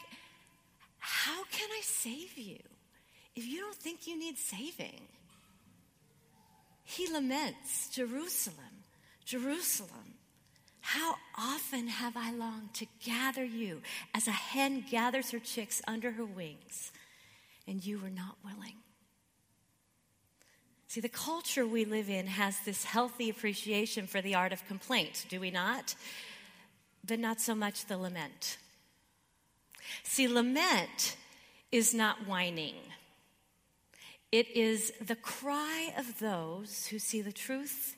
How 0.99 1.43
can 1.51 1.69
I 1.69 1.81
save 1.83 2.37
you 2.37 2.59
if 3.35 3.45
you 3.45 3.59
don't 3.59 3.75
think 3.75 4.07
you 4.07 4.17
need 4.17 4.37
saving? 4.37 5.01
He 6.83 7.11
laments 7.11 7.89
Jerusalem, 7.89 8.83
Jerusalem. 9.25 10.15
How 10.81 11.15
often 11.37 11.87
have 11.87 12.17
I 12.17 12.31
longed 12.31 12.73
to 12.75 12.85
gather 13.03 13.45
you 13.45 13.81
as 14.13 14.27
a 14.27 14.31
hen 14.31 14.83
gathers 14.91 15.31
her 15.31 15.39
chicks 15.39 15.81
under 15.87 16.11
her 16.11 16.25
wings, 16.25 16.91
and 17.65 17.83
you 17.83 17.99
were 17.99 18.09
not 18.09 18.35
willing. 18.43 18.75
See, 20.87 20.99
the 21.01 21.09
culture 21.09 21.65
we 21.65 21.85
live 21.85 22.09
in 22.09 22.27
has 22.27 22.59
this 22.59 22.83
healthy 22.83 23.29
appreciation 23.29 24.05
for 24.05 24.21
the 24.21 24.35
art 24.35 24.53
of 24.53 24.67
complaint, 24.67 25.25
do 25.29 25.39
we 25.39 25.49
not? 25.49 25.95
But 27.03 27.17
not 27.17 27.41
so 27.41 27.55
much 27.55 27.85
the 27.85 27.97
lament. 27.97 28.57
See, 30.03 30.27
lament 30.27 31.15
is 31.71 31.93
not 31.93 32.27
whining. 32.27 32.75
It 34.33 34.49
is 34.57 34.91
the 34.99 35.15
cry 35.15 35.93
of 35.95 36.17
those 36.17 36.87
who 36.87 36.97
see 36.97 37.21
the 37.21 37.31
truth 37.31 37.95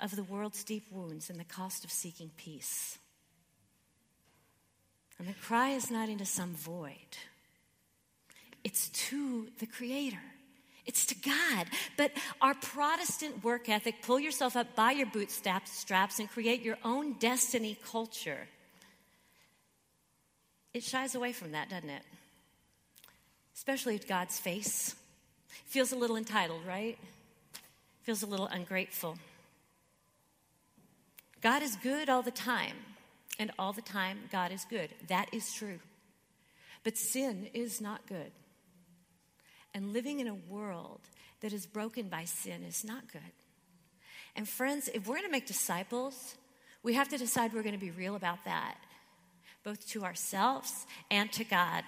of 0.00 0.16
the 0.16 0.22
world's 0.22 0.64
deep 0.64 0.86
wounds 0.90 1.28
and 1.28 1.38
the 1.38 1.44
cost 1.44 1.84
of 1.84 1.90
seeking 1.90 2.30
peace. 2.38 2.96
And 5.18 5.28
the 5.28 5.34
cry 5.34 5.72
is 5.72 5.90
not 5.90 6.08
into 6.08 6.24
some 6.24 6.54
void, 6.54 7.18
it's 8.64 8.88
to 9.10 9.48
the 9.58 9.66
Creator. 9.66 10.22
It's 10.86 11.04
to 11.06 11.14
God. 11.16 11.66
But 11.98 12.12
our 12.40 12.54
Protestant 12.54 13.44
work 13.44 13.68
ethic, 13.68 13.96
pull 14.00 14.18
yourself 14.18 14.56
up 14.56 14.74
by 14.74 14.92
your 14.92 15.06
bootstraps 15.06 16.18
and 16.18 16.30
create 16.30 16.62
your 16.62 16.78
own 16.82 17.12
destiny 17.18 17.78
culture. 17.84 18.48
It 20.72 20.82
shies 20.82 21.14
away 21.14 21.34
from 21.34 21.52
that, 21.52 21.68
doesn't 21.68 21.90
it? 21.90 22.04
Especially 23.54 23.98
God's 23.98 24.40
face. 24.40 24.96
Feels 25.66 25.92
a 25.92 25.96
little 25.96 26.16
entitled, 26.16 26.66
right? 26.66 26.98
Feels 28.02 28.22
a 28.22 28.26
little 28.26 28.46
ungrateful. 28.46 29.18
God 31.40 31.62
is 31.62 31.76
good 31.76 32.08
all 32.08 32.22
the 32.22 32.30
time, 32.30 32.76
and 33.38 33.50
all 33.58 33.72
the 33.72 33.82
time, 33.82 34.18
God 34.30 34.52
is 34.52 34.64
good. 34.64 34.90
That 35.08 35.28
is 35.32 35.52
true. 35.52 35.80
But 36.84 36.96
sin 36.96 37.48
is 37.52 37.80
not 37.80 38.06
good. 38.06 38.32
And 39.74 39.92
living 39.92 40.20
in 40.20 40.28
a 40.28 40.34
world 40.34 41.00
that 41.40 41.52
is 41.52 41.66
broken 41.66 42.08
by 42.08 42.24
sin 42.24 42.62
is 42.62 42.84
not 42.84 43.10
good. 43.10 43.20
And 44.36 44.48
friends, 44.48 44.88
if 44.94 45.06
we're 45.06 45.16
going 45.16 45.26
to 45.26 45.32
make 45.32 45.46
disciples, 45.46 46.36
we 46.82 46.94
have 46.94 47.08
to 47.08 47.18
decide 47.18 47.52
we're 47.52 47.62
going 47.62 47.74
to 47.74 47.78
be 47.78 47.90
real 47.90 48.16
about 48.16 48.44
that, 48.44 48.76
both 49.64 49.88
to 49.90 50.04
ourselves 50.04 50.86
and 51.10 51.30
to 51.32 51.44
God. 51.44 51.84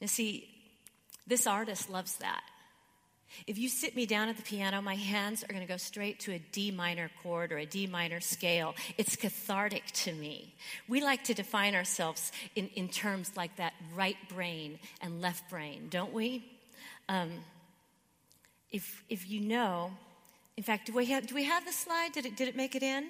You 0.00 0.08
see, 0.08 0.48
this 1.26 1.46
artist 1.46 1.90
loves 1.90 2.16
that. 2.16 2.42
If 3.46 3.58
you 3.58 3.68
sit 3.68 3.96
me 3.96 4.06
down 4.06 4.28
at 4.28 4.36
the 4.36 4.42
piano, 4.42 4.80
my 4.80 4.94
hands 4.94 5.42
are 5.42 5.48
going 5.48 5.60
to 5.60 5.66
go 5.66 5.76
straight 5.76 6.20
to 6.20 6.32
a 6.32 6.38
D 6.38 6.70
minor 6.70 7.10
chord 7.22 7.52
or 7.52 7.58
a 7.58 7.66
D 7.66 7.86
minor 7.86 8.20
scale. 8.20 8.74
It's 8.96 9.16
cathartic 9.16 9.84
to 9.92 10.12
me. 10.12 10.54
We 10.88 11.02
like 11.02 11.24
to 11.24 11.34
define 11.34 11.74
ourselves 11.74 12.32
in, 12.54 12.68
in 12.76 12.88
terms 12.88 13.32
like 13.36 13.56
that 13.56 13.74
right 13.94 14.16
brain 14.28 14.78
and 15.00 15.20
left 15.20 15.50
brain, 15.50 15.88
don't 15.90 16.12
we? 16.12 16.46
Um, 17.08 17.30
if, 18.70 19.02
if 19.08 19.28
you 19.28 19.40
know, 19.40 19.90
in 20.56 20.62
fact, 20.62 20.86
do 20.86 20.92
we 20.92 21.06
have, 21.06 21.26
do 21.26 21.34
we 21.34 21.44
have 21.44 21.64
the 21.66 21.72
slide? 21.72 22.12
Did 22.12 22.26
it, 22.26 22.36
did 22.36 22.48
it 22.48 22.56
make 22.56 22.74
it 22.74 22.82
in? 22.82 23.06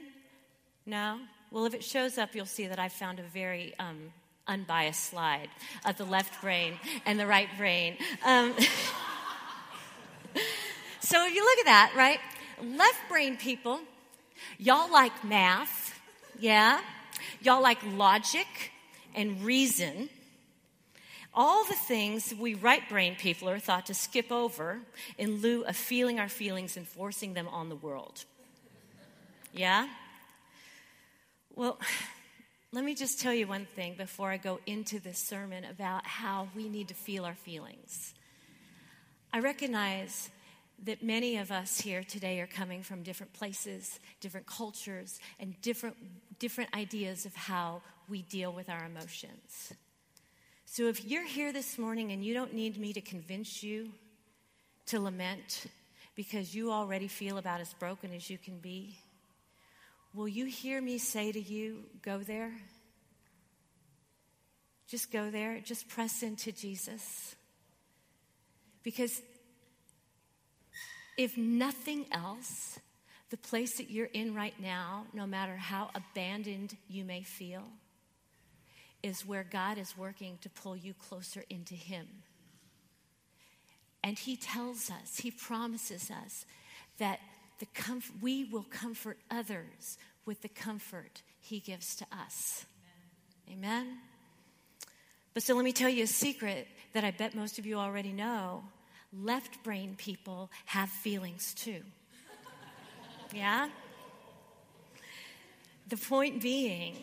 No? 0.87 1.19
Well, 1.51 1.67
if 1.67 1.75
it 1.75 1.85
shows 1.85 2.19
up, 2.19 2.35
you'll 2.35 2.47
see 2.47 2.67
that 2.67 2.79
I 2.79 2.89
found 2.89 3.21
a 3.21 3.23
very 3.23 3.75
um, 3.79 4.13
unbiased 4.49 5.05
slide 5.05 5.49
of 5.85 5.97
the 5.97 6.05
left 6.05 6.41
brain 6.41 6.79
and 7.05 7.19
the 7.19 7.27
right 7.27 7.49
brain. 7.57 7.97
Um, 8.25 8.55
So 11.07 11.25
if 11.25 11.33
you 11.37 11.45
look 11.45 11.59
at 11.61 11.67
that, 11.67 11.93
right? 11.97 12.19
Left 12.61 13.09
brain 13.09 13.37
people, 13.37 13.79
y'all 14.59 14.91
like 14.91 15.23
math, 15.23 15.97
yeah? 16.41 16.81
Y'all 17.41 17.63
like 17.63 17.79
logic 17.95 18.73
and 19.15 19.41
reason. 19.45 20.09
All 21.33 21.65
the 21.65 21.75
things 21.75 22.35
we 22.37 22.55
right 22.55 22.83
brain 22.89 23.15
people 23.15 23.49
are 23.49 23.61
thought 23.61 23.87
to 23.87 23.95
skip 23.95 24.33
over 24.33 24.81
in 25.17 25.37
lieu 25.43 25.63
of 25.63 25.77
feeling 25.77 26.19
our 26.19 26.29
feelings 26.29 26.77
and 26.77 26.89
forcing 26.89 27.35
them 27.35 27.47
on 27.47 27.69
the 27.69 27.77
world. 27.77 28.25
Yeah? 29.53 29.87
Well, 31.55 31.79
let 32.77 32.85
me 32.85 32.95
just 32.95 33.19
tell 33.19 33.33
you 33.33 33.47
one 33.47 33.67
thing 33.75 33.95
before 33.97 34.29
I 34.29 34.37
go 34.37 34.61
into 34.67 35.01
this 35.01 35.19
sermon 35.19 35.65
about 35.65 36.07
how 36.07 36.49
we 36.55 36.69
need 36.69 36.89
to 36.89 36.95
feel 36.95 37.25
our 37.25 37.35
feelings. 37.35 38.13
I 39.33 39.39
recognize 39.39 40.29
that 40.85 41.03
many 41.03 41.39
of 41.39 41.51
us 41.51 41.81
here 41.81 42.05
today 42.05 42.39
are 42.41 42.47
coming 42.47 42.83
from 42.83 43.03
different 43.03 43.33
places, 43.33 43.99
different 44.21 44.47
cultures, 44.47 45.21
and 45.41 45.59
different, 45.63 45.97
different 46.39 46.69
ideas 46.77 47.25
of 47.25 47.35
how 47.35 47.81
we 48.11 48.21
deal 48.21 48.53
with 48.53 48.69
our 48.69 48.85
emotions. 48.85 49.73
So 50.67 50.89
if 50.89 51.03
you're 51.03 51.25
here 51.25 51.55
this 51.55 51.79
morning 51.79 52.13
and 52.13 52.23
you 52.23 52.35
don't 52.35 52.53
need 52.53 52.79
me 52.79 52.93
to 52.93 53.01
convince 53.01 53.63
you 53.63 53.89
to 54.89 55.01
lament 55.01 55.65
because 56.15 56.55
you 56.55 56.71
already 56.71 57.09
feel 57.09 57.39
about 57.39 57.63
as 57.63 57.73
broken 57.73 58.13
as 58.13 58.29
you 58.29 58.37
can 58.37 58.59
be, 58.59 58.99
will 60.17 60.27
you 60.27 60.47
hear 60.47 60.81
me 60.81 60.97
say 60.97 61.31
to 61.31 61.41
you, 61.41 61.85
go 62.03 62.19
there? 62.19 62.53
Just 64.89 65.13
go 65.13 65.31
there. 65.31 65.61
Just 65.61 65.89
press 65.89 66.23
into 66.23 66.53
Jesus. 66.53 67.37
Because 68.83 69.21
if 71.19 71.37
nothing 71.37 72.07
else, 72.13 72.79
the 73.31 73.37
place 73.37 73.77
that 73.77 73.91
you're 73.91 74.07
in 74.07 74.35
right 74.35 74.59
now, 74.61 75.07
no 75.13 75.27
matter 75.27 75.57
how 75.57 75.91
abandoned 75.95 76.77
you 76.89 77.05
may 77.05 77.23
feel, 77.23 77.65
is 79.03 79.27
where 79.27 79.45
God 79.45 79.77
is 79.77 79.99
working 79.99 80.39
to 80.41 80.49
pull 80.49 80.77
you 80.77 80.95
closer 80.95 81.45
into 81.51 81.75
Him. 81.75 82.07
And 84.03 84.19
He 84.19 84.37
tells 84.37 84.91
us, 84.91 85.19
He 85.19 85.31
promises 85.31 86.11
us 86.11 86.47
that 86.99 87.19
the 87.59 87.67
comf- 87.67 88.11
we 88.21 88.45
will 88.45 88.65
comfort 88.65 89.19
others 89.31 89.99
with 90.25 90.43
the 90.43 90.49
comfort 90.49 91.23
He 91.41 91.61
gives 91.61 91.97
to 91.97 92.07
us. 92.13 92.67
Amen. 93.49 93.59
Amen? 93.87 93.99
But 95.35 95.43
so 95.43 95.55
let 95.55 95.65
me 95.65 95.73
tell 95.73 95.89
you 95.89 96.05
a 96.05 96.09
secret 96.09 96.67
that 96.93 97.05
I 97.05 97.11
bet 97.11 97.35
most 97.35 97.59
of 97.59 97.67
you 97.67 97.77
already 97.77 98.13
know 98.13 98.65
left 99.13 99.63
brain 99.63 99.95
people 99.97 100.51
have 100.67 100.89
feelings 100.89 101.55
too. 101.55 101.83
Yeah? 103.35 103.69
The 105.89 105.97
point 105.97 106.41
being 106.43 106.97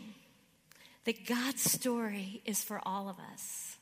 that 1.06 1.26
God's 1.26 1.62
story 1.62 2.42
is 2.46 2.64
for 2.64 2.82
all 2.84 3.10
of 3.10 3.18
us, 3.34 3.78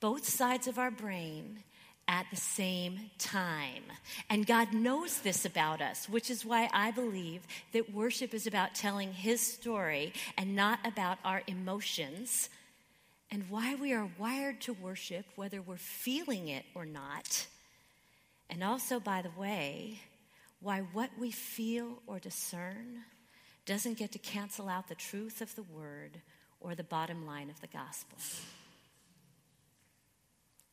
both 0.00 0.26
sides 0.26 0.66
of 0.66 0.78
our 0.78 0.90
brain 0.90 1.62
at 2.08 2.26
the 2.30 2.36
same 2.36 3.10
time. 3.18 3.84
And 4.28 4.46
God 4.46 4.72
knows 4.72 5.20
this 5.20 5.44
about 5.44 5.80
us, 5.80 6.08
which 6.08 6.30
is 6.30 6.44
why 6.44 6.68
I 6.72 6.90
believe 6.90 7.46
that 7.72 7.94
worship 7.94 8.34
is 8.34 8.46
about 8.46 8.74
telling 8.74 9.12
His 9.12 9.40
story 9.40 10.12
and 10.36 10.56
not 10.56 10.80
about 10.84 11.18
our 11.24 11.42
emotions, 11.46 12.48
and 13.30 13.48
why 13.48 13.74
we 13.74 13.92
are 13.92 14.10
wired 14.18 14.60
to 14.62 14.74
worship, 14.74 15.24
whether 15.36 15.62
we're 15.62 15.76
feeling 15.76 16.48
it 16.48 16.64
or 16.74 16.84
not 16.84 17.46
and 18.52 18.62
also, 18.62 19.00
by 19.00 19.22
the 19.22 19.30
way, 19.40 19.98
why 20.60 20.80
what 20.92 21.08
we 21.18 21.30
feel 21.30 22.02
or 22.06 22.18
discern 22.18 22.98
doesn't 23.64 23.96
get 23.96 24.12
to 24.12 24.18
cancel 24.18 24.68
out 24.68 24.88
the 24.88 24.94
truth 24.94 25.40
of 25.40 25.54
the 25.56 25.62
word 25.62 26.20
or 26.60 26.74
the 26.74 26.84
bottom 26.84 27.26
line 27.26 27.48
of 27.48 27.58
the 27.62 27.66
gospel. 27.66 28.18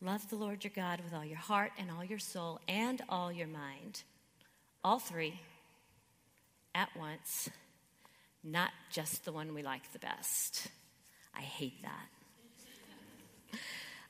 Love 0.01 0.29
the 0.29 0.35
Lord 0.37 0.63
your 0.63 0.71
God 0.73 1.01
with 1.03 1.13
all 1.13 1.25
your 1.25 1.37
heart 1.37 1.71
and 1.77 1.91
all 1.91 2.03
your 2.03 2.19
soul 2.19 2.61
and 2.67 3.01
all 3.09 3.31
your 3.31 3.47
mind. 3.47 4.03
All 4.81 4.99
three 4.99 5.41
at 6.73 6.89
once, 6.97 7.49
not 8.43 8.71
just 8.89 9.25
the 9.25 9.33
one 9.33 9.53
we 9.53 9.61
like 9.61 9.91
the 9.91 9.99
best. 9.99 10.67
I 11.35 11.41
hate 11.41 11.81
that. 11.81 12.18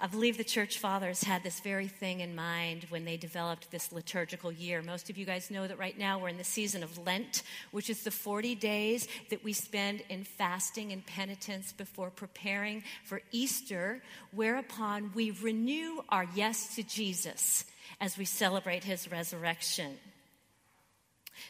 I 0.02 0.08
believe 0.08 0.38
the 0.38 0.46
church 0.46 0.78
fathers 0.78 1.26
had 1.26 1.44
this 1.44 1.60
very 1.60 1.90
thing 1.90 2.22
in 2.22 2.34
mind 2.34 2.86
when 2.88 3.04
they 3.04 3.18
developed 3.18 3.70
this 3.70 3.92
liturgical 3.92 4.50
year. 4.50 4.82
Most 4.82 5.10
of 5.10 5.18
you 5.18 5.26
guys 5.26 5.52
know 5.52 5.68
that 5.68 5.78
right 5.78 5.98
now 5.98 6.18
we're 6.18 6.30
in 6.30 6.38
the 6.38 6.44
season 6.46 6.84
of 6.84 7.06
Lent, 7.06 7.44
which 7.72 7.90
is 7.90 8.04
the 8.04 8.12
40 8.12 8.56
days 8.56 9.10
that 9.30 9.44
we 9.44 9.52
spend 9.52 10.02
in 10.08 10.24
fasting 10.24 10.94
and 10.94 11.06
penitence 11.06 11.74
before 11.74 12.12
preparing 12.12 12.82
for 13.04 13.22
Easter, 13.34 14.02
whereupon 14.32 15.12
we 15.14 15.32
renew 15.32 16.02
our 16.08 16.26
yes 16.34 16.76
to 16.76 16.84
Jesus 16.84 17.66
as 18.00 18.18
we 18.18 18.24
celebrate 18.24 18.86
his 18.86 19.12
resurrection. 19.12 19.98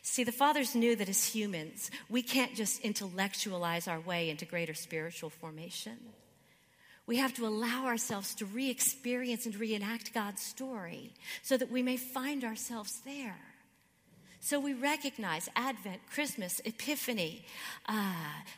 See, 0.02 0.24
the 0.24 0.32
fathers 0.32 0.74
knew 0.74 0.96
that 0.96 1.10
as 1.10 1.24
humans, 1.24 1.92
we 2.10 2.24
can't 2.24 2.56
just 2.56 2.82
intellectualize 2.82 3.88
our 3.88 4.00
way 4.00 4.32
into 4.32 4.46
greater 4.46 4.74
spiritual 4.74 5.30
formation. 5.30 5.98
We 7.10 7.18
have 7.18 7.34
to 7.38 7.48
allow 7.48 7.88
ourselves 7.88 8.36
to 8.36 8.46
re 8.46 8.70
experience 8.70 9.48
and 9.48 9.56
reenact 9.56 10.14
God's 10.14 10.44
story 10.44 11.16
so 11.42 11.58
that 11.58 11.72
we 11.72 11.82
may 11.82 11.98
find 11.98 12.44
ourselves 12.44 13.02
there. 13.04 13.40
So 14.42 14.60
we 14.60 14.76
recognize 14.76 15.50
Advent, 15.56 16.02
Christmas, 16.14 16.62
Epiphany, 16.66 17.44
uh, 17.88 18.14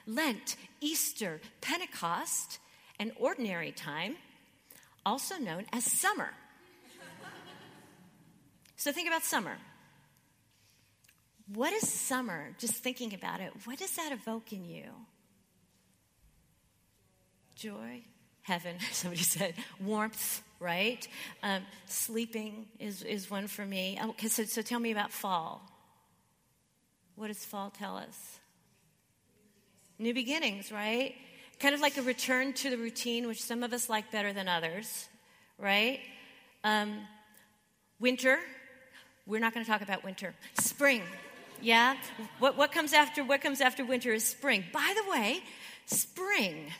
Lent, 0.05 0.57
Easter, 0.81 1.39
Pentecost, 1.61 2.59
and 2.99 3.13
ordinary 3.17 3.71
time, 3.71 4.17
also 5.05 5.37
known 5.37 5.63
as 5.71 5.85
summer. 5.85 6.31
so 8.75 8.91
think 8.91 9.07
about 9.07 9.23
summer. 9.23 9.55
What 11.53 11.71
is 11.71 11.87
summer? 11.87 12.53
Just 12.59 12.83
thinking 12.83 13.13
about 13.13 13.39
it, 13.39 13.53
what 13.63 13.79
does 13.79 13.95
that 13.95 14.11
evoke 14.11 14.51
in 14.51 14.65
you? 14.65 14.89
Joy, 17.55 18.03
heaven, 18.43 18.77
somebody 18.91 19.23
said, 19.23 19.53
warmth, 19.79 20.41
right? 20.59 21.07
Um, 21.43 21.63
sleeping 21.87 22.67
is, 22.79 23.03
is 23.03 23.29
one 23.29 23.47
for 23.47 23.65
me. 23.65 23.99
Okay, 24.01 24.27
so, 24.27 24.43
so 24.43 24.61
tell 24.61 24.79
me 24.79 24.91
about 24.91 25.11
fall. 25.11 25.61
What 27.15 27.27
does 27.27 27.43
fall 27.45 27.69
tell 27.69 27.97
us? 27.97 28.39
New 29.99 30.13
beginnings, 30.13 30.71
right? 30.71 31.13
kind 31.61 31.75
of 31.75 31.81
like 31.81 31.97
a 31.97 32.01
return 32.01 32.53
to 32.53 32.71
the 32.71 32.77
routine, 32.77 33.27
which 33.27 33.41
some 33.41 33.61
of 33.61 33.71
us 33.71 33.87
like 33.87 34.11
better 34.11 34.33
than 34.33 34.47
others, 34.47 35.07
right? 35.59 35.99
Um, 36.63 37.01
winter, 37.99 38.39
we're 39.27 39.39
not 39.39 39.53
going 39.53 39.63
to 39.63 39.71
talk 39.71 39.81
about 39.81 40.03
winter. 40.03 40.33
Spring, 40.59 41.03
yeah? 41.61 41.95
What, 42.39 42.57
what, 42.57 42.71
comes 42.71 42.93
after, 42.93 43.23
what 43.23 43.41
comes 43.41 43.61
after 43.61 43.85
winter 43.85 44.11
is 44.11 44.25
spring. 44.25 44.63
By 44.73 44.93
the 44.95 45.11
way, 45.11 45.41
spring, 45.85 46.71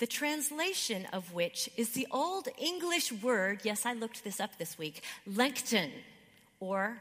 the 0.00 0.06
translation 0.06 1.06
of 1.12 1.32
which 1.32 1.70
is 1.76 1.90
the 1.90 2.08
old 2.10 2.48
English 2.58 3.12
word, 3.12 3.60
yes, 3.62 3.86
I 3.86 3.92
looked 3.92 4.24
this 4.24 4.40
up 4.40 4.58
this 4.58 4.76
week, 4.78 5.04
Lenten 5.26 5.90
or 6.58 6.98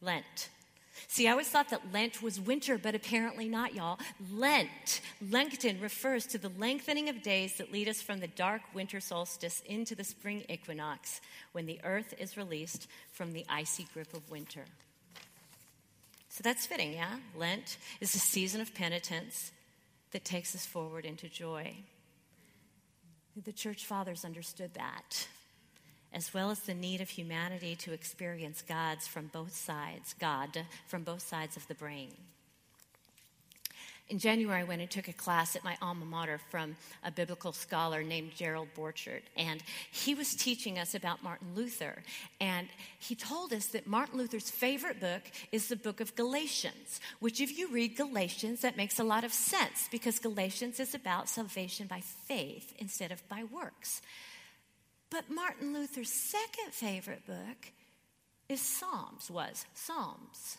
Lent. 0.00 0.48
See, 1.08 1.28
I 1.28 1.32
always 1.32 1.48
thought 1.48 1.70
that 1.70 1.92
Lent 1.92 2.22
was 2.22 2.40
winter, 2.40 2.78
but 2.78 2.94
apparently 2.94 3.48
not, 3.48 3.74
y'all. 3.74 3.98
Lent, 4.32 5.00
Lenten, 5.30 5.80
refers 5.80 6.26
to 6.28 6.38
the 6.38 6.50
lengthening 6.56 7.08
of 7.08 7.22
days 7.22 7.56
that 7.58 7.72
lead 7.72 7.88
us 7.88 8.00
from 8.00 8.20
the 8.20 8.26
dark 8.28 8.62
winter 8.74 9.00
solstice 9.00 9.60
into 9.66 9.94
the 9.94 10.04
spring 10.04 10.44
equinox, 10.48 11.20
when 11.52 11.66
the 11.66 11.80
earth 11.84 12.14
is 12.18 12.36
released 12.36 12.88
from 13.12 13.32
the 13.32 13.44
icy 13.48 13.86
grip 13.92 14.12
of 14.14 14.30
winter. 14.30 14.64
So 16.28 16.42
that's 16.42 16.66
fitting, 16.66 16.92
yeah? 16.92 17.16
Lent 17.36 17.76
is 18.00 18.14
a 18.14 18.18
season 18.18 18.60
of 18.60 18.74
penitence 18.74 19.50
that 20.12 20.24
takes 20.24 20.54
us 20.54 20.66
forward 20.66 21.04
into 21.04 21.28
joy. 21.28 21.76
The 23.44 23.52
church 23.52 23.84
fathers 23.84 24.24
understood 24.24 24.74
that 24.74 25.28
as 26.12 26.32
well 26.32 26.50
as 26.50 26.60
the 26.60 26.74
need 26.74 27.00
of 27.00 27.10
humanity 27.10 27.76
to 27.76 27.92
experience 27.92 28.62
God's 28.66 29.06
from 29.06 29.26
both 29.26 29.54
sides, 29.54 30.14
God 30.18 30.64
from 30.86 31.02
both 31.02 31.22
sides 31.22 31.56
of 31.56 31.66
the 31.68 31.74
brain. 31.74 32.14
In 34.08 34.18
January, 34.18 34.62
I 34.62 34.64
went 34.64 34.80
and 34.80 34.90
took 34.90 35.08
a 35.08 35.12
class 35.12 35.54
at 35.54 35.64
my 35.64 35.76
alma 35.82 36.06
mater 36.06 36.40
from 36.50 36.76
a 37.04 37.10
biblical 37.10 37.52
scholar 37.52 38.02
named 38.02 38.32
Gerald 38.34 38.68
Borchert, 38.74 39.20
and 39.36 39.62
he 39.90 40.14
was 40.14 40.34
teaching 40.34 40.78
us 40.78 40.94
about 40.94 41.22
Martin 41.22 41.48
Luther. 41.54 42.02
And 42.40 42.68
he 42.98 43.14
told 43.14 43.52
us 43.52 43.66
that 43.66 43.86
Martin 43.86 44.16
Luther's 44.16 44.50
favorite 44.50 44.98
book 44.98 45.20
is 45.52 45.68
the 45.68 45.76
book 45.76 46.00
of 46.00 46.16
Galatians, 46.16 47.00
which, 47.20 47.42
if 47.42 47.58
you 47.58 47.68
read 47.68 47.96
Galatians, 47.96 48.62
that 48.62 48.78
makes 48.78 48.98
a 48.98 49.04
lot 49.04 49.24
of 49.24 49.32
sense 49.32 49.88
because 49.90 50.18
Galatians 50.18 50.80
is 50.80 50.94
about 50.94 51.28
salvation 51.28 51.86
by 51.86 52.00
faith 52.00 52.72
instead 52.78 53.12
of 53.12 53.28
by 53.28 53.44
works. 53.44 54.00
But 55.10 55.30
Martin 55.30 55.74
Luther's 55.74 56.12
second 56.12 56.72
favorite 56.72 57.26
book 57.26 57.72
is 58.48 58.62
Psalms, 58.62 59.30
was 59.30 59.66
Psalms, 59.74 60.56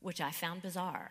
which 0.00 0.20
I 0.20 0.30
found 0.30 0.60
bizarre. 0.60 1.10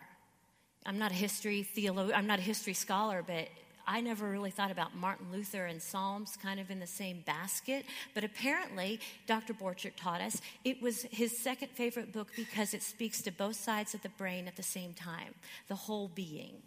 I'm 0.86 0.98
not 0.98 1.10
a 1.10 1.14
history 1.14 1.62
theologian, 1.62 2.16
I'm 2.16 2.26
not 2.26 2.38
a 2.38 2.42
history 2.42 2.74
scholar, 2.74 3.22
but 3.26 3.48
I 3.86 4.00
never 4.00 4.30
really 4.30 4.50
thought 4.50 4.70
about 4.70 4.96
Martin 4.96 5.26
Luther 5.30 5.66
and 5.66 5.80
Psalms 5.80 6.36
kind 6.42 6.58
of 6.58 6.70
in 6.70 6.80
the 6.80 6.86
same 6.86 7.20
basket. 7.20 7.84
But 8.14 8.24
apparently, 8.24 9.00
Dr. 9.26 9.52
Borchert 9.52 9.92
taught 9.96 10.20
us 10.20 10.40
it 10.64 10.80
was 10.80 11.02
his 11.10 11.38
second 11.38 11.68
favorite 11.70 12.12
book 12.12 12.28
because 12.36 12.72
it 12.74 12.82
speaks 12.82 13.22
to 13.22 13.30
both 13.30 13.56
sides 13.56 13.94
of 13.94 14.02
the 14.02 14.08
brain 14.10 14.48
at 14.48 14.56
the 14.56 14.62
same 14.62 14.94
time, 14.94 15.34
the 15.68 15.74
whole 15.74 16.08
being. 16.08 16.62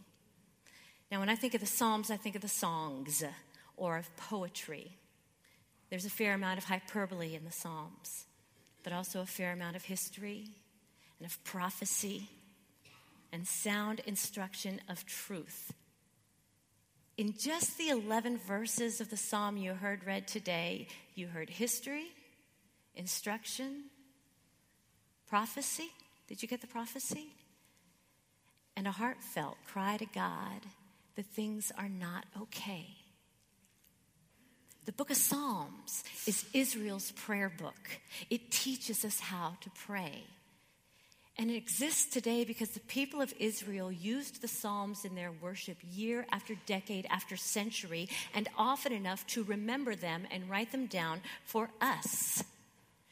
Now, 1.11 1.19
when 1.19 1.29
I 1.29 1.35
think 1.35 1.53
of 1.53 1.61
the 1.61 1.67
Psalms, 1.67 2.11
I 2.11 2.17
think 2.17 2.35
of 2.35 2.41
the 2.41 2.47
songs 2.47 3.23
or 3.77 3.97
of 3.97 4.15
poetry. 4.17 4.97
There's 5.89 6.05
a 6.05 6.09
fair 6.09 6.33
amount 6.33 6.57
of 6.57 6.65
hyperbole 6.65 7.33
in 7.33 7.45
the 7.45 7.51
Psalms, 7.51 8.25
but 8.83 8.91
also 8.91 9.21
a 9.21 9.25
fair 9.25 9.53
amount 9.53 9.75
of 9.75 9.83
history 9.83 10.49
and 11.19 11.25
of 11.25 11.41
prophecy 11.43 12.29
and 13.31 13.47
sound 13.47 14.01
instruction 14.05 14.81
of 14.89 15.05
truth. 15.05 15.73
In 17.17 17.33
just 17.37 17.77
the 17.77 17.89
11 17.89 18.37
verses 18.37 19.01
of 19.01 19.09
the 19.09 19.17
psalm 19.17 19.57
you 19.57 19.73
heard 19.73 20.05
read 20.05 20.27
today, 20.27 20.87
you 21.15 21.27
heard 21.27 21.49
history, 21.49 22.05
instruction, 22.95 23.85
prophecy. 25.27 25.89
Did 26.27 26.41
you 26.41 26.47
get 26.47 26.61
the 26.61 26.67
prophecy? 26.67 27.27
And 28.75 28.87
a 28.87 28.91
heartfelt 28.91 29.57
cry 29.65 29.97
to 29.97 30.05
God 30.05 30.61
that 31.15 31.25
things 31.25 31.71
are 31.77 31.89
not 31.89 32.25
okay. 32.39 32.85
The 34.85 34.93
book 34.93 35.09
of 35.09 35.17
Psalms 35.17 36.03
is 36.27 36.45
Israel's 36.53 37.11
prayer 37.11 37.51
book. 37.57 37.99
It 38.29 38.51
teaches 38.51 39.03
us 39.03 39.19
how 39.19 39.57
to 39.61 39.69
pray. 39.71 40.23
And 41.39 41.51
it 41.51 41.55
exists 41.55 42.05
today 42.11 42.43
because 42.43 42.69
the 42.69 42.79
people 42.79 43.21
of 43.21 43.33
Israel 43.39 43.91
used 43.91 44.41
the 44.41 44.47
Psalms 44.47 45.05
in 45.05 45.13
their 45.13 45.31
worship 45.31 45.77
year 45.91 46.25
after 46.31 46.55
decade 46.65 47.05
after 47.09 47.37
century, 47.37 48.09
and 48.33 48.49
often 48.57 48.91
enough 48.91 49.25
to 49.27 49.43
remember 49.43 49.95
them 49.95 50.25
and 50.31 50.49
write 50.49 50.71
them 50.71 50.87
down 50.87 51.21
for 51.45 51.69
us. 51.79 52.43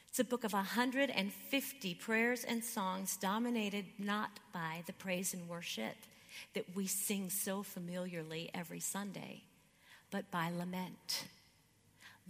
It's 0.09 0.19
a 0.19 0.23
book 0.23 0.43
of 0.43 0.53
150 0.53 1.95
prayers 1.95 2.43
and 2.43 2.63
songs 2.63 3.17
dominated 3.17 3.85
not 3.99 4.31
by 4.53 4.83
the 4.88 4.93
praise 4.93 5.33
and 5.33 5.47
worship 5.47 5.95
that 6.53 6.65
we 6.75 6.88
sing 6.88 7.29
so 7.29 7.63
familiarly 7.63 8.49
every 8.53 8.79
Sunday, 8.79 9.43
but 10.09 10.31
by 10.31 10.49
lament 10.49 11.25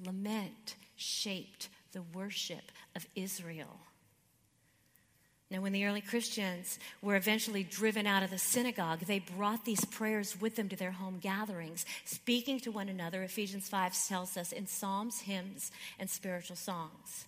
Lament 0.04 0.76
shaped 0.96 1.70
the 1.94 2.02
worship 2.02 2.72
of 2.96 3.08
Israel. 3.16 3.80
Now, 5.52 5.62
when 5.62 5.74
the 5.74 5.86
early 5.86 6.02
Christians 6.02 6.80
were 7.04 7.16
eventually 7.16 7.64
driven 7.64 8.08
out 8.08 8.24
of 8.24 8.32
the 8.32 8.38
synagogue, 8.38 9.02
they 9.02 9.20
brought 9.20 9.64
these 9.64 9.86
prayers 9.86 10.40
with 10.42 10.56
them 10.56 10.70
to 10.70 10.76
their 10.76 10.92
home 10.92 11.20
gatherings, 11.20 11.86
speaking 12.04 12.60
to 12.62 12.72
one 12.72 12.90
another, 12.90 13.22
Ephesians 13.22 13.70
5 13.70 14.08
tells 14.08 14.38
us, 14.38 14.52
in 14.52 14.66
psalms, 14.66 15.22
hymns, 15.22 15.72
and 16.00 16.10
spiritual 16.10 16.56
songs. 16.56 17.26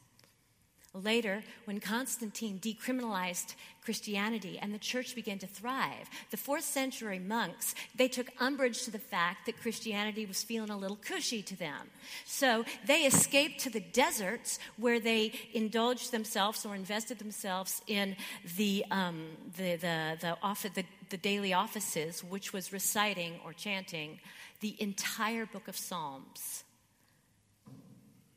Later, 1.03 1.43
when 1.65 1.79
Constantine 1.79 2.59
decriminalized 2.59 3.55
Christianity 3.83 4.57
and 4.59 4.73
the 4.73 4.79
church 4.79 5.15
began 5.15 5.37
to 5.39 5.47
thrive, 5.47 6.09
the 6.31 6.37
fourth 6.37 6.63
century 6.63 7.19
monks, 7.19 7.75
they 7.95 8.07
took 8.07 8.31
umbrage 8.39 8.83
to 8.83 8.91
the 8.91 8.99
fact 8.99 9.45
that 9.45 9.61
Christianity 9.61 10.25
was 10.25 10.43
feeling 10.43 10.69
a 10.69 10.77
little 10.77 10.97
cushy 10.97 11.41
to 11.43 11.55
them. 11.55 11.89
So 12.25 12.65
they 12.85 13.01
escaped 13.01 13.59
to 13.61 13.69
the 13.69 13.79
deserts 13.79 14.59
where 14.77 14.99
they 14.99 15.33
indulged 15.53 16.11
themselves 16.11 16.65
or 16.65 16.75
invested 16.75 17.19
themselves 17.19 17.81
in 17.87 18.15
the, 18.55 18.83
um, 18.89 19.27
the, 19.55 19.75
the, 19.75 20.17
the, 20.19 20.37
office, 20.41 20.71
the, 20.73 20.85
the 21.09 21.17
daily 21.17 21.53
offices, 21.53 22.23
which 22.23 22.53
was 22.53 22.73
reciting 22.73 23.39
or 23.45 23.53
chanting 23.53 24.19
the 24.61 24.75
entire 24.79 25.45
book 25.45 25.67
of 25.67 25.77
Psalms 25.77 26.63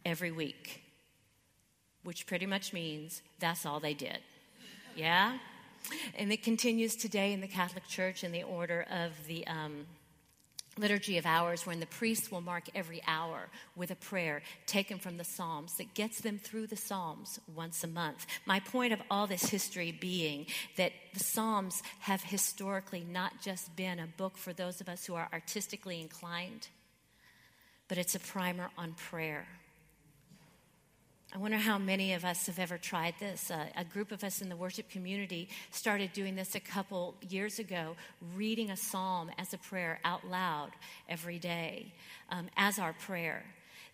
every 0.05 0.31
week 0.31 0.83
which 2.03 2.27
pretty 2.27 2.47
much 2.47 2.73
means 2.73 3.23
that's 3.39 3.67
all 3.67 3.81
they 3.81 3.95
did. 3.95 4.19
Yeah? 4.97 5.39
And 6.17 6.33
it 6.33 6.43
continues 6.43 6.97
today 6.97 7.33
in 7.33 7.41
the 7.41 7.49
Catholic 7.49 7.87
Church 7.87 8.23
in 8.25 8.33
the 8.33 8.43
order 8.43 8.85
of 8.91 9.13
the 9.27 9.47
um, 9.47 9.87
liturgy 10.79 11.19
of 11.19 11.27
hours, 11.27 11.67
when 11.67 11.81
the 11.81 11.87
priest 11.87 12.31
will 12.31 12.41
mark 12.41 12.65
every 12.75 13.03
hour 13.07 13.49
with 13.77 13.91
a 13.91 13.97
prayer 13.97 14.43
taken 14.67 14.99
from 14.99 15.17
the 15.17 15.25
Psalms 15.25 15.77
that 15.77 15.95
gets 15.95 16.21
them 16.21 16.39
through 16.39 16.67
the 16.67 16.77
Psalms 16.77 17.41
once 17.55 17.85
a 17.85 17.89
month. 17.89 18.27
My 18.47 18.61
point 18.61 18.93
of 18.93 19.01
all 19.11 19.27
this 19.27 19.51
history 19.51 19.93
being 19.93 20.47
that 20.77 20.93
the 21.13 21.21
Psalms 21.21 21.83
have 22.01 22.23
historically 22.23 23.05
not 23.09 23.43
just 23.43 23.75
been 23.77 23.99
a 23.99 24.07
book 24.07 24.39
for 24.39 24.53
those 24.53 24.81
of 24.81 24.89
us 24.89 25.07
who 25.07 25.15
are 25.15 25.29
artistically 25.33 26.01
inclined, 26.01 26.69
but 27.89 27.99
it's 27.99 28.15
a 28.15 28.21
primer 28.21 28.71
on 28.79 28.93
prayer. 28.93 29.47
I 31.33 31.39
wonder 31.39 31.59
how 31.59 31.79
many 31.79 32.15
of 32.15 32.25
us 32.25 32.47
have 32.47 32.59
ever 32.59 32.77
tried 32.77 33.15
this. 33.21 33.53
Uh, 33.53 33.67
a 33.77 33.85
group 33.85 34.11
of 34.11 34.25
us 34.25 34.43
in 34.43 34.49
the 34.49 34.57
worship 34.57 34.91
community 34.91 35.49
started 35.71 36.13
doing 36.13 36.35
this 36.35 36.57
a 36.57 36.61
couple 36.61 37.15
years 37.29 37.61
ago, 37.61 37.95
reading 38.35 38.73
a 38.73 38.77
psalm 38.77 39.31
as 39.39 39.55
a 39.55 39.59
prayer 39.59 40.01
out 40.05 40.27
loud 40.27 40.71
every 41.09 41.39
day 41.39 41.93
um, 42.31 42.49
as 42.57 42.81
our 42.81 42.95
prayer. 42.95 43.45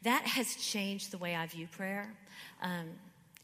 That 0.03 0.23
has 0.23 0.55
changed 0.57 1.11
the 1.11 1.19
way 1.19 1.35
I 1.35 1.47
view 1.47 1.67
prayer. 1.71 2.15
Um, 2.63 2.93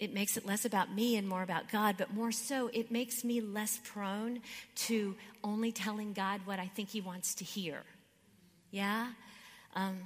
it 0.01 0.15
makes 0.15 0.39
it 0.39 0.47
less 0.47 0.65
about 0.65 0.95
me 0.95 1.19
and 1.19 1.29
more 1.29 1.43
about 1.43 1.71
God, 1.71 1.97
but 1.99 2.15
more 2.15 2.33
so, 2.33 2.71
it 2.73 2.91
makes 2.91 3.23
me 3.25 3.43
less 3.43 3.79
prone 3.85 4.41
to 4.87 5.15
only 5.45 5.71
telling 5.71 6.15
God 6.15 6.41
what 6.47 6.59
I 6.59 6.67
think 6.67 6.89
He 6.89 7.03
wants 7.03 7.35
to 7.37 7.45
hear. 7.45 7.83
Yeah? 8.71 9.09
Um, 9.77 9.99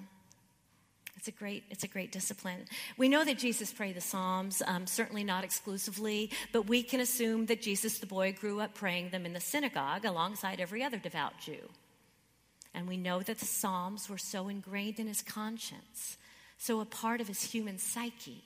it's 1.17 1.29
a 1.29 1.33
great, 1.33 1.65
it's 1.71 1.85
a 1.85 1.89
great 1.89 2.13
discipline. 2.13 2.67
We 2.97 3.09
know 3.09 3.25
that 3.25 3.39
Jesus 3.39 3.73
prayed 3.73 3.97
the 3.97 4.01
Psalms, 4.01 4.63
um, 4.67 4.87
certainly 4.87 5.25
not 5.25 5.45
exclusively, 5.45 6.31
but 6.53 6.69
we 6.69 6.83
can 6.83 7.01
assume 7.01 7.47
that 7.47 7.63
Jesus 7.63 7.99
the 7.99 8.07
boy 8.07 8.33
grew 8.33 8.61
up 8.61 8.75
praying 8.75 9.11
them 9.11 9.25
in 9.25 9.33
the 9.33 9.41
synagogue 9.41 10.05
alongside 10.05 10.61
every 10.61 10.83
other 10.83 10.99
devout 10.99 11.39
Jew. 11.41 11.71
And 12.75 12.87
we 12.87 12.99
know 12.99 13.21
that 13.23 13.39
the 13.39 13.47
Psalms 13.47 14.09
were 14.11 14.19
so 14.19 14.49
ingrained 14.49 15.01
in 15.01 15.07
his 15.07 15.23
conscience, 15.23 16.19
so 16.59 16.81
a 16.81 16.85
part 16.85 17.23
of 17.23 17.29
his 17.29 17.43
human 17.43 17.79
psyche, 17.79 18.45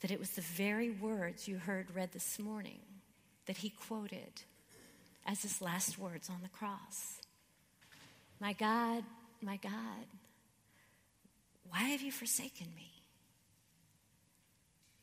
that 0.00 0.10
it 0.10 0.18
was 0.18 0.30
the 0.30 0.40
very 0.40 0.90
words 0.90 1.46
you 1.46 1.58
heard 1.58 1.94
read 1.94 2.12
this 2.12 2.40
morning 2.40 2.80
that 3.46 3.58
he 3.58 3.70
quoted 3.70 4.42
as 5.24 5.42
his 5.42 5.62
last 5.62 5.98
words 5.98 6.28
on 6.28 6.40
the 6.42 6.48
cross. 6.48 7.20
My 8.40 8.52
God, 8.52 9.04
my 9.40 9.56
God, 9.56 10.06
why 11.72 11.84
have 11.84 12.02
you 12.02 12.12
forsaken 12.12 12.66
me? 12.76 12.90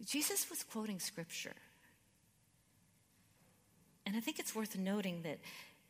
Jesus 0.05 0.49
was 0.51 0.63
quoting 0.63 0.99
scripture. 0.99 1.55
And 4.05 4.15
I 4.15 4.19
think 4.19 4.37
it's 4.37 4.55
worth 4.55 4.77
noting 4.77 5.23
that 5.23 5.39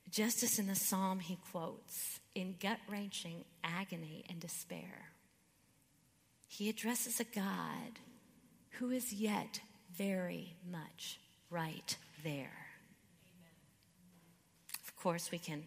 just 0.09 0.41
as 0.41 0.57
in 0.57 0.67
the 0.67 0.75
psalm 0.75 1.19
he 1.19 1.37
quotes, 1.51 2.21
in 2.33 2.55
gut 2.61 2.79
wrenching 2.89 3.43
agony 3.61 4.23
and 4.29 4.39
despair, 4.39 5.09
he 6.47 6.69
addresses 6.69 7.19
a 7.19 7.25
God 7.25 7.99
who 8.79 8.89
is 8.89 9.11
yet 9.11 9.59
very 9.93 10.55
much 10.71 11.19
right 11.49 11.97
there. 12.23 12.67
Of 14.87 14.95
course, 14.95 15.29
we 15.29 15.39
can 15.39 15.63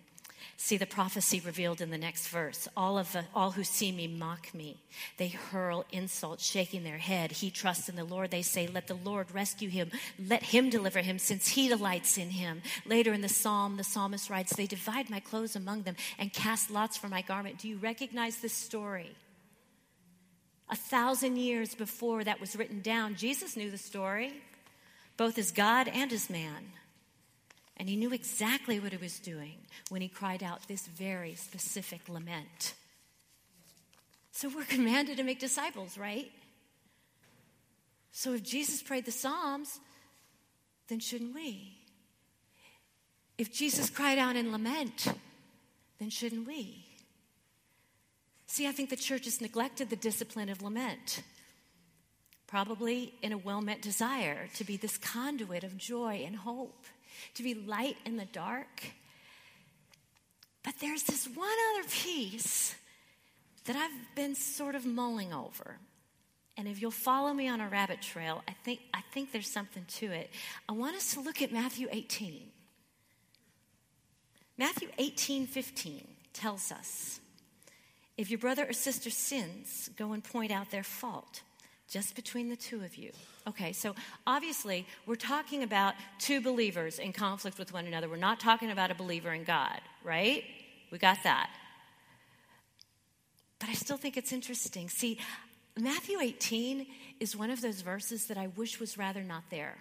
See 0.56 0.76
the 0.76 0.86
prophecy 0.86 1.40
revealed 1.40 1.80
in 1.80 1.90
the 1.90 1.98
next 1.98 2.28
verse. 2.28 2.68
All 2.76 2.96
of 2.96 3.10
the, 3.12 3.24
all 3.34 3.50
who 3.50 3.64
see 3.64 3.90
me 3.90 4.06
mock 4.06 4.54
me. 4.54 4.80
They 5.16 5.28
hurl 5.28 5.84
insults, 5.90 6.46
shaking 6.46 6.84
their 6.84 6.98
head. 6.98 7.32
He 7.32 7.50
trusts 7.50 7.88
in 7.88 7.96
the 7.96 8.04
Lord. 8.04 8.30
They 8.30 8.42
say, 8.42 8.68
"Let 8.68 8.86
the 8.86 8.94
Lord 8.94 9.32
rescue 9.32 9.68
him. 9.68 9.90
Let 10.18 10.44
him 10.44 10.70
deliver 10.70 11.00
him, 11.00 11.18
since 11.18 11.48
he 11.48 11.68
delights 11.68 12.16
in 12.16 12.30
him." 12.30 12.62
Later 12.86 13.12
in 13.12 13.22
the 13.22 13.28
psalm, 13.28 13.76
the 13.76 13.84
psalmist 13.84 14.30
writes, 14.30 14.54
"They 14.54 14.66
divide 14.66 15.10
my 15.10 15.20
clothes 15.20 15.56
among 15.56 15.82
them 15.82 15.96
and 16.16 16.32
cast 16.32 16.70
lots 16.70 16.96
for 16.96 17.08
my 17.08 17.22
garment." 17.22 17.58
Do 17.58 17.68
you 17.68 17.78
recognize 17.78 18.36
this 18.36 18.54
story? 18.54 19.16
A 20.68 20.76
thousand 20.76 21.38
years 21.38 21.74
before 21.74 22.24
that 22.24 22.40
was 22.40 22.56
written 22.56 22.80
down, 22.80 23.16
Jesus 23.16 23.56
knew 23.56 23.70
the 23.70 23.78
story, 23.78 24.42
both 25.16 25.38
as 25.38 25.50
God 25.50 25.88
and 25.88 26.12
as 26.12 26.30
man. 26.30 26.72
And 27.76 27.88
he 27.88 27.96
knew 27.96 28.12
exactly 28.12 28.78
what 28.78 28.92
he 28.92 28.98
was 28.98 29.18
doing 29.18 29.56
when 29.88 30.02
he 30.02 30.08
cried 30.08 30.42
out 30.42 30.68
this 30.68 30.86
very 30.86 31.34
specific 31.34 32.08
lament. 32.08 32.74
So 34.32 34.48
we're 34.48 34.64
commanded 34.68 35.16
to 35.16 35.24
make 35.24 35.40
disciples, 35.40 35.96
right? 35.96 36.30
So 38.12 38.34
if 38.34 38.42
Jesus 38.42 38.82
prayed 38.82 39.06
the 39.06 39.12
Psalms, 39.12 39.80
then 40.88 41.00
shouldn't 41.00 41.34
we? 41.34 41.78
If 43.38 43.52
Jesus 43.52 43.88
cried 43.88 44.18
out 44.18 44.36
in 44.36 44.52
lament, 44.52 45.08
then 45.98 46.10
shouldn't 46.10 46.46
we? 46.46 46.84
See, 48.46 48.68
I 48.68 48.72
think 48.72 48.90
the 48.90 48.96
church 48.96 49.24
has 49.24 49.40
neglected 49.40 49.88
the 49.88 49.96
discipline 49.96 50.50
of 50.50 50.60
lament, 50.60 51.22
probably 52.46 53.14
in 53.22 53.32
a 53.32 53.38
well 53.38 53.62
meant 53.62 53.80
desire 53.80 54.48
to 54.56 54.64
be 54.64 54.76
this 54.76 54.98
conduit 54.98 55.64
of 55.64 55.78
joy 55.78 56.22
and 56.26 56.36
hope 56.36 56.84
to 57.34 57.42
be 57.42 57.54
light 57.54 57.96
in 58.04 58.16
the 58.16 58.24
dark. 58.26 58.82
But 60.62 60.74
there's 60.80 61.02
this 61.04 61.26
one 61.26 61.48
other 61.74 61.88
piece 61.88 62.74
that 63.64 63.76
I've 63.76 64.14
been 64.14 64.34
sort 64.34 64.74
of 64.74 64.86
mulling 64.86 65.32
over. 65.32 65.78
And 66.56 66.68
if 66.68 66.80
you'll 66.82 66.90
follow 66.90 67.32
me 67.32 67.48
on 67.48 67.60
a 67.60 67.68
rabbit 67.68 68.02
trail, 68.02 68.42
I 68.46 68.52
think, 68.64 68.80
I 68.92 69.00
think 69.12 69.32
there's 69.32 69.50
something 69.50 69.84
to 69.98 70.06
it. 70.06 70.30
I 70.68 70.72
want 70.72 70.96
us 70.96 71.14
to 71.14 71.20
look 71.20 71.40
at 71.40 71.52
Matthew 71.52 71.88
18. 71.90 72.42
Matthew 74.58 74.88
18 74.98 75.46
15 75.46 76.06
tells 76.32 76.70
us 76.70 77.20
if 78.16 78.30
your 78.30 78.38
brother 78.38 78.66
or 78.68 78.72
sister 78.72 79.10
sins, 79.10 79.90
go 79.96 80.12
and 80.12 80.22
point 80.22 80.52
out 80.52 80.70
their 80.70 80.82
fault 80.82 81.42
just 81.92 82.16
between 82.16 82.48
the 82.48 82.56
two 82.56 82.82
of 82.82 82.96
you. 82.96 83.10
Okay, 83.46 83.72
so 83.72 83.94
obviously 84.26 84.86
we're 85.04 85.14
talking 85.14 85.62
about 85.62 85.94
two 86.18 86.40
believers 86.40 86.98
in 86.98 87.12
conflict 87.12 87.58
with 87.58 87.72
one 87.74 87.86
another. 87.86 88.08
We're 88.08 88.16
not 88.16 88.40
talking 88.40 88.70
about 88.70 88.90
a 88.90 88.94
believer 88.94 89.30
in 89.32 89.44
God, 89.44 89.78
right? 90.02 90.42
We 90.90 90.96
got 90.96 91.18
that. 91.24 91.50
But 93.58 93.68
I 93.68 93.74
still 93.74 93.98
think 93.98 94.16
it's 94.16 94.32
interesting. 94.32 94.88
See, 94.88 95.18
Matthew 95.78 96.18
18 96.18 96.86
is 97.20 97.36
one 97.36 97.50
of 97.50 97.60
those 97.60 97.82
verses 97.82 98.26
that 98.28 98.38
I 98.38 98.46
wish 98.56 98.80
was 98.80 98.96
rather 98.96 99.22
not 99.22 99.44
there. 99.50 99.76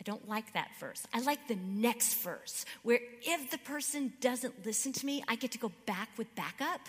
I 0.00 0.02
don't 0.02 0.28
like 0.28 0.52
that 0.54 0.70
verse. 0.80 1.06
I 1.14 1.20
like 1.20 1.46
the 1.46 1.56
next 1.56 2.14
verse, 2.14 2.64
where 2.82 2.98
if 3.22 3.50
the 3.50 3.58
person 3.58 4.14
doesn't 4.20 4.66
listen 4.66 4.92
to 4.94 5.06
me, 5.06 5.22
I 5.28 5.36
get 5.36 5.52
to 5.52 5.58
go 5.58 5.70
back 5.86 6.08
with 6.16 6.34
backup. 6.34 6.80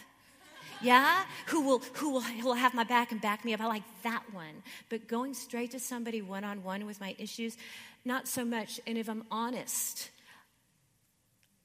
Yeah? 0.82 1.24
Who 1.48 1.62
will 1.62 1.80
who 1.94 2.12
will, 2.12 2.22
who 2.22 2.46
will 2.46 2.54
have 2.54 2.74
my 2.74 2.84
back 2.84 3.12
and 3.12 3.22
back 3.22 3.46
me 3.46 3.54
up? 3.54 3.62
I 3.62 3.68
like 3.68 3.84
that 4.04 4.24
one. 4.34 4.64
But 4.90 5.08
going 5.08 5.34
straight 5.34 5.72
to 5.72 5.80
somebody 5.80 6.22
one 6.22 6.44
on 6.44 6.64
one 6.64 6.86
with 6.86 7.00
my 7.00 7.16
issues, 7.18 7.58
not 8.06 8.28
so 8.28 8.44
much. 8.44 8.80
And 8.88 8.98
if 8.98 9.10
I'm 9.10 9.24
honest, 9.32 10.10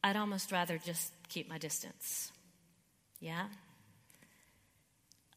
I'd 0.02 0.16
almost 0.16 0.52
rather 0.52 0.78
just 0.78 1.12
keep 1.28 1.48
my 1.48 1.58
distance. 1.58 2.30
Yeah? 3.20 3.46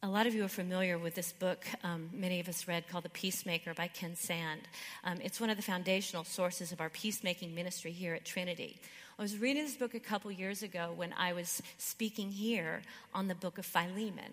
A 0.02 0.08
lot 0.08 0.26
of 0.26 0.34
you 0.34 0.44
are 0.44 0.48
familiar 0.48 0.96
with 0.96 1.14
this 1.14 1.30
book, 1.30 1.66
um, 1.84 2.08
many 2.14 2.40
of 2.40 2.48
us 2.48 2.66
read, 2.66 2.88
called 2.88 3.04
The 3.04 3.10
Peacemaker 3.10 3.74
by 3.74 3.88
Ken 3.88 4.16
Sande. 4.16 4.62
Um, 5.04 5.18
it's 5.22 5.38
one 5.38 5.50
of 5.50 5.58
the 5.58 5.62
foundational 5.62 6.24
sources 6.24 6.72
of 6.72 6.80
our 6.80 6.88
peacemaking 6.88 7.54
ministry 7.54 7.92
here 7.92 8.14
at 8.14 8.24
Trinity. 8.24 8.80
I 9.20 9.22
was 9.22 9.36
reading 9.36 9.64
this 9.64 9.76
book 9.76 9.92
a 9.92 10.00
couple 10.00 10.32
years 10.32 10.62
ago 10.62 10.94
when 10.96 11.12
I 11.12 11.34
was 11.34 11.60
speaking 11.76 12.30
here 12.30 12.80
on 13.12 13.28
the 13.28 13.34
book 13.34 13.58
of 13.58 13.66
Philemon. 13.66 14.32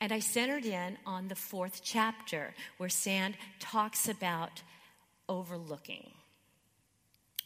And 0.00 0.12
I 0.12 0.20
centered 0.20 0.64
in 0.64 0.98
on 1.04 1.26
the 1.26 1.34
fourth 1.34 1.80
chapter 1.82 2.54
where 2.76 2.88
Sande 2.88 3.34
talks 3.58 4.08
about 4.08 4.62
overlooking. 5.28 6.08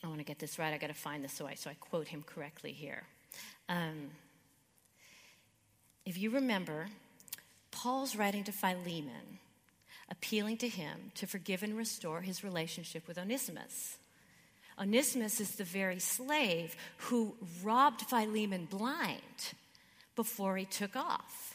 I 0.05 0.09
want 0.09 0.19
to 0.19 0.27
get 0.27 0.41
this 0.41 0.59
right. 0.59 0.75
I 0.75 0.77
got 0.77 0.89
to 0.89 0.93
find 0.93 1.25
this 1.25 1.33
so 1.33 1.47
I, 1.47 1.55
so 1.55 1.71
I 1.71 1.75
quote 1.81 2.09
him 2.09 2.23
correctly 2.23 2.73
here. 2.73 3.05
Um, 3.71 4.11
if 6.05 6.19
you 6.19 6.29
remember, 6.29 6.89
Paul's 7.71 8.15
writing 8.15 8.45
to 8.45 8.53
Philemon, 8.53 9.39
appealing 10.11 10.59
to 10.59 10.69
him 10.69 11.13
to 11.15 11.27
forgive 11.27 11.63
and 11.63 11.79
restore 11.79 12.21
his 12.21 12.45
relationship 12.45 13.09
with 13.09 13.17
Onesimus. 13.17 13.97
Onesimus 14.81 15.41
is 15.41 15.53
the 15.53 15.65
very 15.65 15.99
slave 15.99 16.77
who 16.99 17.35
robbed 17.63 18.03
Philemon 18.03 18.67
blind 18.67 19.55
before 20.15 20.57
he 20.57 20.65
took 20.65 20.97
off. 20.97 21.55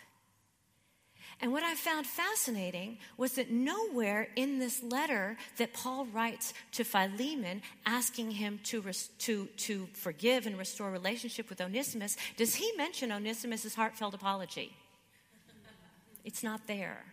And 1.41 1.51
what 1.51 1.63
I 1.63 1.75
found 1.75 2.05
fascinating 2.05 2.99
was 3.17 3.33
that 3.33 3.51
nowhere 3.51 4.29
in 4.35 4.59
this 4.59 4.81
letter 4.81 5.35
that 5.57 5.73
Paul 5.73 6.05
writes 6.05 6.53
to 6.73 6.83
Philemon 6.83 7.61
asking 7.85 8.31
him 8.31 8.59
to, 8.65 8.81
res- 8.81 9.09
to, 9.19 9.47
to 9.57 9.87
forgive 9.93 10.45
and 10.45 10.57
restore 10.57 10.89
relationship 10.91 11.49
with 11.49 11.59
Onesimus 11.59 12.15
does 12.37 12.55
he 12.55 12.71
mention 12.77 13.11
Onesimus' 13.11 13.75
heartfelt 13.75 14.13
apology. 14.13 14.73
It's 16.23 16.43
not 16.43 16.67
there 16.67 17.03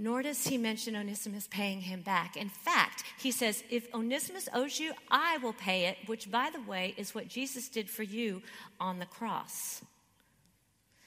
nor 0.00 0.22
does 0.22 0.46
he 0.46 0.56
mention 0.56 0.96
Onesimus 0.96 1.46
paying 1.46 1.82
him 1.82 2.00
back. 2.00 2.34
In 2.34 2.48
fact, 2.48 3.04
he 3.18 3.30
says, 3.30 3.62
If 3.68 3.86
Onesimus 3.94 4.48
owes 4.54 4.80
you, 4.80 4.94
I 5.10 5.36
will 5.36 5.52
pay 5.52 5.84
it, 5.84 5.98
which, 6.06 6.30
by 6.30 6.48
the 6.50 6.62
way, 6.62 6.94
is 6.96 7.14
what 7.14 7.28
Jesus 7.28 7.68
did 7.68 7.90
for 7.90 8.02
you 8.02 8.42
on 8.80 8.98
the 8.98 9.04
cross. 9.04 9.82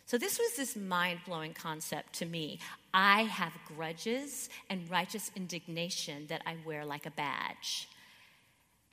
So, 0.05 0.19
this 0.19 0.37
was 0.37 0.55
this 0.55 0.75
mind 0.75 1.21
blowing 1.25 1.55
concept 1.55 2.13
to 2.19 2.27
me. 2.27 2.59
I 2.93 3.23
have 3.23 3.53
grudges 3.75 4.47
and 4.69 4.87
righteous 4.91 5.31
indignation 5.35 6.27
that 6.27 6.43
I 6.45 6.57
wear 6.63 6.85
like 6.85 7.07
a 7.07 7.11
badge. 7.11 7.89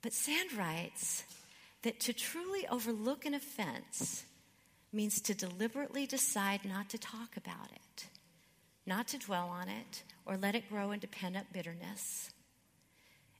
But 0.01 0.13
Sande 0.13 0.53
writes 0.53 1.25
that 1.83 1.99
to 1.99 2.13
truly 2.13 2.65
overlook 2.69 3.25
an 3.25 3.35
offense 3.35 4.25
means 4.91 5.21
to 5.21 5.35
deliberately 5.35 6.07
decide 6.07 6.65
not 6.65 6.89
to 6.89 6.97
talk 6.97 7.37
about 7.37 7.71
it 7.71 8.07
not 8.91 9.07
to 9.07 9.17
dwell 9.17 9.47
on 9.47 9.69
it 9.69 10.03
or 10.25 10.35
let 10.35 10.53
it 10.53 10.69
grow 10.69 10.91
into 10.91 11.07
pent 11.07 11.37
up 11.37 11.45
bitterness, 11.53 12.29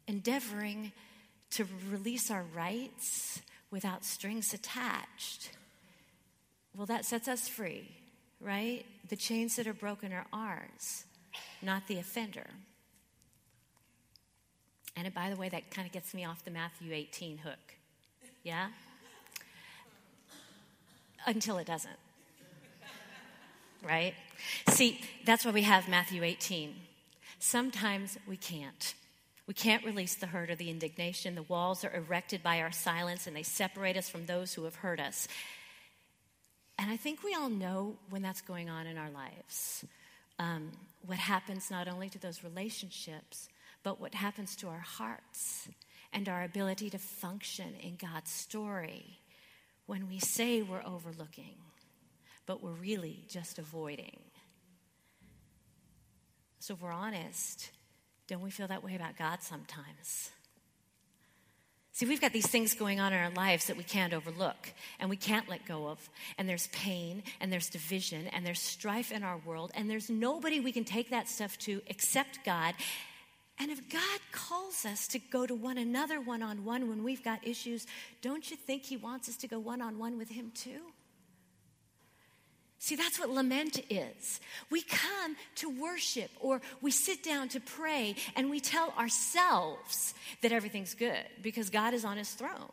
endeavoring 0.07 0.93
to 1.49 1.67
release 1.91 2.31
our 2.31 2.45
rights 2.55 3.41
without 3.69 4.05
strings 4.05 4.53
attached. 4.53 5.51
Well, 6.73 6.85
that 6.85 7.03
sets 7.03 7.27
us 7.27 7.49
free, 7.49 7.91
right? 8.39 8.85
The 9.09 9.17
chains 9.17 9.57
that 9.57 9.67
are 9.67 9.73
broken 9.73 10.13
are 10.13 10.25
ours, 10.31 11.03
not 11.61 11.85
the 11.89 11.99
offender. 11.99 12.47
And 14.95 15.13
by 15.13 15.29
the 15.29 15.35
way, 15.35 15.49
that 15.49 15.69
kind 15.69 15.85
of 15.85 15.91
gets 15.91 16.13
me 16.13 16.23
off 16.23 16.45
the 16.45 16.51
Matthew 16.51 16.93
18 16.93 17.39
hook. 17.39 17.75
Yeah? 18.43 18.69
Until 21.25 21.57
it 21.57 21.67
doesn't 21.67 21.99
right? 23.83 24.13
See, 24.69 25.01
that's 25.25 25.45
why 25.45 25.51
we 25.51 25.63
have 25.63 25.87
Matthew 25.87 26.23
18. 26.23 26.75
Sometimes 27.39 28.17
we 28.27 28.37
can't. 28.37 28.93
We 29.47 29.53
can't 29.53 29.85
release 29.85 30.15
the 30.15 30.27
hurt 30.27 30.49
or 30.49 30.55
the 30.55 30.69
indignation. 30.69 31.35
The 31.35 31.43
walls 31.43 31.83
are 31.83 31.93
erected 31.93 32.43
by 32.43 32.61
our 32.61 32.71
silence 32.71 33.27
and 33.27 33.35
they 33.35 33.43
separate 33.43 33.97
us 33.97 34.09
from 34.09 34.25
those 34.25 34.53
who 34.53 34.63
have 34.63 34.75
hurt 34.75 34.99
us. 34.99 35.27
And 36.77 36.89
I 36.89 36.97
think 36.97 37.23
we 37.23 37.35
all 37.35 37.49
know 37.49 37.97
when 38.09 38.21
that's 38.21 38.41
going 38.41 38.69
on 38.69 38.87
in 38.87 38.97
our 38.97 39.09
lives. 39.09 39.85
Um, 40.39 40.71
what 41.05 41.17
happens 41.17 41.69
not 41.69 41.87
only 41.87 42.09
to 42.09 42.19
those 42.19 42.43
relationships, 42.43 43.49
but 43.83 43.99
what 43.99 44.13
happens 44.13 44.55
to 44.57 44.67
our 44.67 44.79
hearts 44.79 45.67
and 46.13 46.27
our 46.29 46.43
ability 46.43 46.89
to 46.91 46.97
function 46.97 47.73
in 47.81 47.95
God's 47.95 48.31
story 48.31 49.19
when 49.85 50.07
we 50.07 50.19
say 50.19 50.61
we're 50.61 50.83
overlooking, 50.85 51.55
but 52.45 52.63
we're 52.63 52.71
really 52.71 53.25
just 53.27 53.59
avoiding. 53.59 54.19
So, 56.59 56.75
if 56.75 56.81
we're 56.81 56.91
honest, 56.91 57.71
don't 58.27 58.41
we 58.41 58.51
feel 58.51 58.67
that 58.67 58.83
way 58.83 58.95
about 58.95 59.17
God 59.17 59.41
sometimes? 59.41 60.31
See, 61.93 62.05
we've 62.05 62.21
got 62.21 62.31
these 62.31 62.47
things 62.47 62.73
going 62.73 62.99
on 62.99 63.11
in 63.13 63.19
our 63.19 63.31
lives 63.31 63.65
that 63.65 63.75
we 63.77 63.83
can't 63.83 64.13
overlook 64.13 64.71
and 64.99 65.09
we 65.09 65.17
can't 65.17 65.49
let 65.49 65.65
go 65.65 65.87
of. 65.87 66.09
And 66.37 66.47
there's 66.47 66.67
pain 66.67 67.23
and 67.41 67.51
there's 67.51 67.69
division 67.69 68.27
and 68.27 68.45
there's 68.45 68.61
strife 68.61 69.11
in 69.11 69.23
our 69.23 69.37
world. 69.45 69.71
And 69.75 69.89
there's 69.89 70.09
nobody 70.09 70.59
we 70.59 70.71
can 70.71 70.85
take 70.85 71.09
that 71.09 71.27
stuff 71.27 71.57
to 71.59 71.81
except 71.87 72.45
God. 72.45 72.75
And 73.59 73.69
if 73.69 73.89
God 73.89 74.19
calls 74.31 74.85
us 74.85 75.07
to 75.09 75.19
go 75.19 75.45
to 75.45 75.53
one 75.53 75.77
another 75.77 76.21
one 76.21 76.41
on 76.41 76.63
one 76.63 76.87
when 76.87 77.03
we've 77.03 77.23
got 77.23 77.45
issues, 77.45 77.85
don't 78.21 78.49
you 78.49 78.55
think 78.55 78.83
He 78.83 78.97
wants 78.97 79.27
us 79.27 79.35
to 79.37 79.47
go 79.47 79.59
one 79.59 79.81
on 79.81 79.99
one 79.99 80.17
with 80.17 80.29
Him 80.29 80.51
too? 80.55 80.79
See, 82.83 82.95
that's 82.95 83.19
what 83.19 83.29
lament 83.29 83.79
is. 83.91 84.39
We 84.71 84.81
come 84.81 85.35
to 85.57 85.69
worship 85.69 86.31
or 86.39 86.61
we 86.81 86.89
sit 86.89 87.21
down 87.21 87.47
to 87.49 87.59
pray 87.59 88.15
and 88.35 88.49
we 88.49 88.59
tell 88.59 88.91
ourselves 88.97 90.15
that 90.41 90.51
everything's 90.51 90.95
good 90.95 91.23
because 91.43 91.69
God 91.69 91.93
is 91.93 92.03
on 92.03 92.17
his 92.17 92.31
throne. 92.31 92.71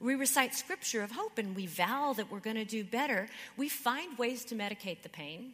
We 0.00 0.16
recite 0.16 0.56
scripture 0.56 1.04
of 1.04 1.12
hope 1.12 1.38
and 1.38 1.54
we 1.54 1.66
vow 1.66 2.14
that 2.14 2.32
we're 2.32 2.40
going 2.40 2.56
to 2.56 2.64
do 2.64 2.82
better. 2.82 3.28
We 3.56 3.68
find 3.68 4.18
ways 4.18 4.44
to 4.46 4.56
medicate 4.56 5.02
the 5.02 5.08
pain 5.08 5.52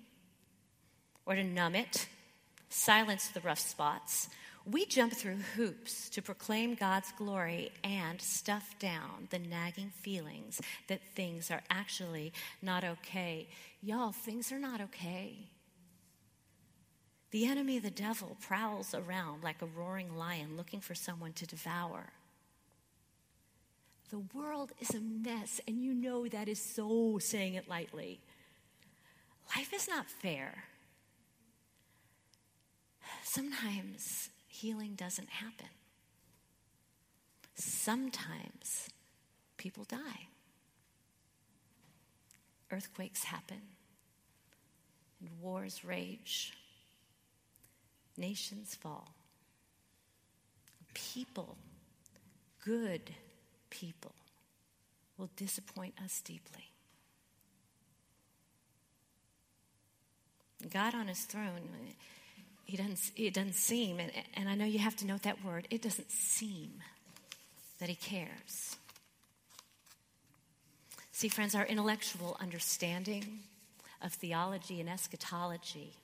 or 1.27 1.35
to 1.35 1.45
numb 1.45 1.75
it, 1.75 2.09
silence 2.71 3.29
the 3.29 3.41
rough 3.41 3.59
spots, 3.59 4.31
we 4.71 4.85
jump 4.85 5.13
through 5.13 5.37
hoops 5.55 6.11
to 6.11 6.21
proclaim 6.21 6.75
God's 6.75 7.13
glory 7.13 7.71
and 7.85 8.21
stuff 8.21 8.77
down 8.81 9.29
the 9.31 9.39
nagging 9.39 9.91
feelings 9.91 10.61
that 10.89 11.01
things 11.15 11.51
are 11.51 11.63
actually 11.71 12.33
not 12.61 12.83
okay. 12.83 13.49
Y'all, 13.81 14.11
things 14.11 14.51
are 14.51 14.59
not 14.59 14.81
okay. 14.81 15.51
The 17.31 17.47
enemy, 17.47 17.79
the 17.79 17.91
devil, 17.91 18.37
prowls 18.41 18.93
around 18.93 19.45
like 19.45 19.63
a 19.63 19.67
roaring 19.67 20.17
lion 20.17 20.57
looking 20.57 20.81
for 20.81 20.95
someone 20.95 21.33
to 21.35 21.47
devour. 21.47 22.13
The 24.11 24.23
world 24.35 24.73
is 24.81 24.91
a 24.91 25.01
mess, 25.01 25.61
and 25.67 25.83
you 25.83 25.93
know 25.93 26.27
that 26.29 26.49
is 26.49 26.61
so 26.61 27.19
saying 27.21 27.55
it 27.55 27.69
lightly. 27.69 28.21
Life 29.55 29.73
is 29.73 29.89
not 29.89 30.09
fair. 30.09 30.65
Sometimes 33.23 34.31
healing 34.61 34.95
doesn't 34.95 35.29
happen. 35.29 35.69
Sometimes 37.55 38.89
people 39.57 39.85
die. 39.85 40.29
Earthquakes 42.71 43.25
happen, 43.25 43.61
and 45.21 45.29
wars 45.41 45.85
rage. 45.85 46.53
Nations 48.17 48.75
fall. 48.75 49.15
People, 50.95 51.57
good 52.65 53.13
people, 53.71 54.13
will 55.17 55.31
disappoint 55.37 55.95
us 56.03 56.21
deeply. 56.23 56.71
God 60.71 60.95
on 60.95 61.09
his 61.09 61.21
throne 61.21 61.95
he 62.67 62.77
doesn't, 62.77 63.13
it 63.15 63.33
doesn't 63.33 63.55
seem, 63.55 64.01
and, 64.01 64.11
and 64.35 64.49
I 64.49 64.57
know 64.57 64.65
you 64.65 64.81
have 64.81 64.97
to 64.97 65.07
note 65.07 65.23
that 65.23 65.45
word, 65.45 65.69
it 65.71 65.83
doesn't 65.83 66.11
seem 66.11 66.73
that 67.79 67.89
he 67.89 67.95
cares. 67.95 68.77
See, 71.13 71.29
friends, 71.29 71.55
our 71.55 71.65
intellectual 71.65 72.37
understanding 72.41 73.39
of 74.03 74.13
theology 74.13 74.81
and 74.81 74.89
eschatology 74.89 75.95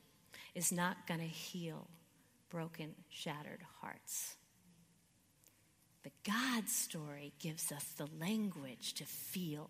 is 0.54 0.70
not 0.70 1.06
going 1.08 1.20
to 1.20 1.26
heal 1.26 1.88
broken, 2.48 2.94
shattered 3.10 3.62
hearts. 3.80 4.36
But 6.04 6.12
God's 6.24 6.72
story 6.72 7.32
gives 7.40 7.72
us 7.72 7.84
the 7.96 8.08
language 8.20 8.94
to 8.94 9.04
feel, 9.04 9.68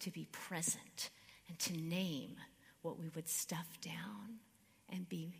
to 0.00 0.10
be 0.10 0.26
present, 0.32 1.10
and 1.48 1.58
to 1.60 1.76
name 1.76 2.36
what 2.82 2.98
we 2.98 3.08
would 3.14 3.28
stuff 3.28 3.78
down 3.80 4.40
and 4.92 5.08
be 5.08 5.32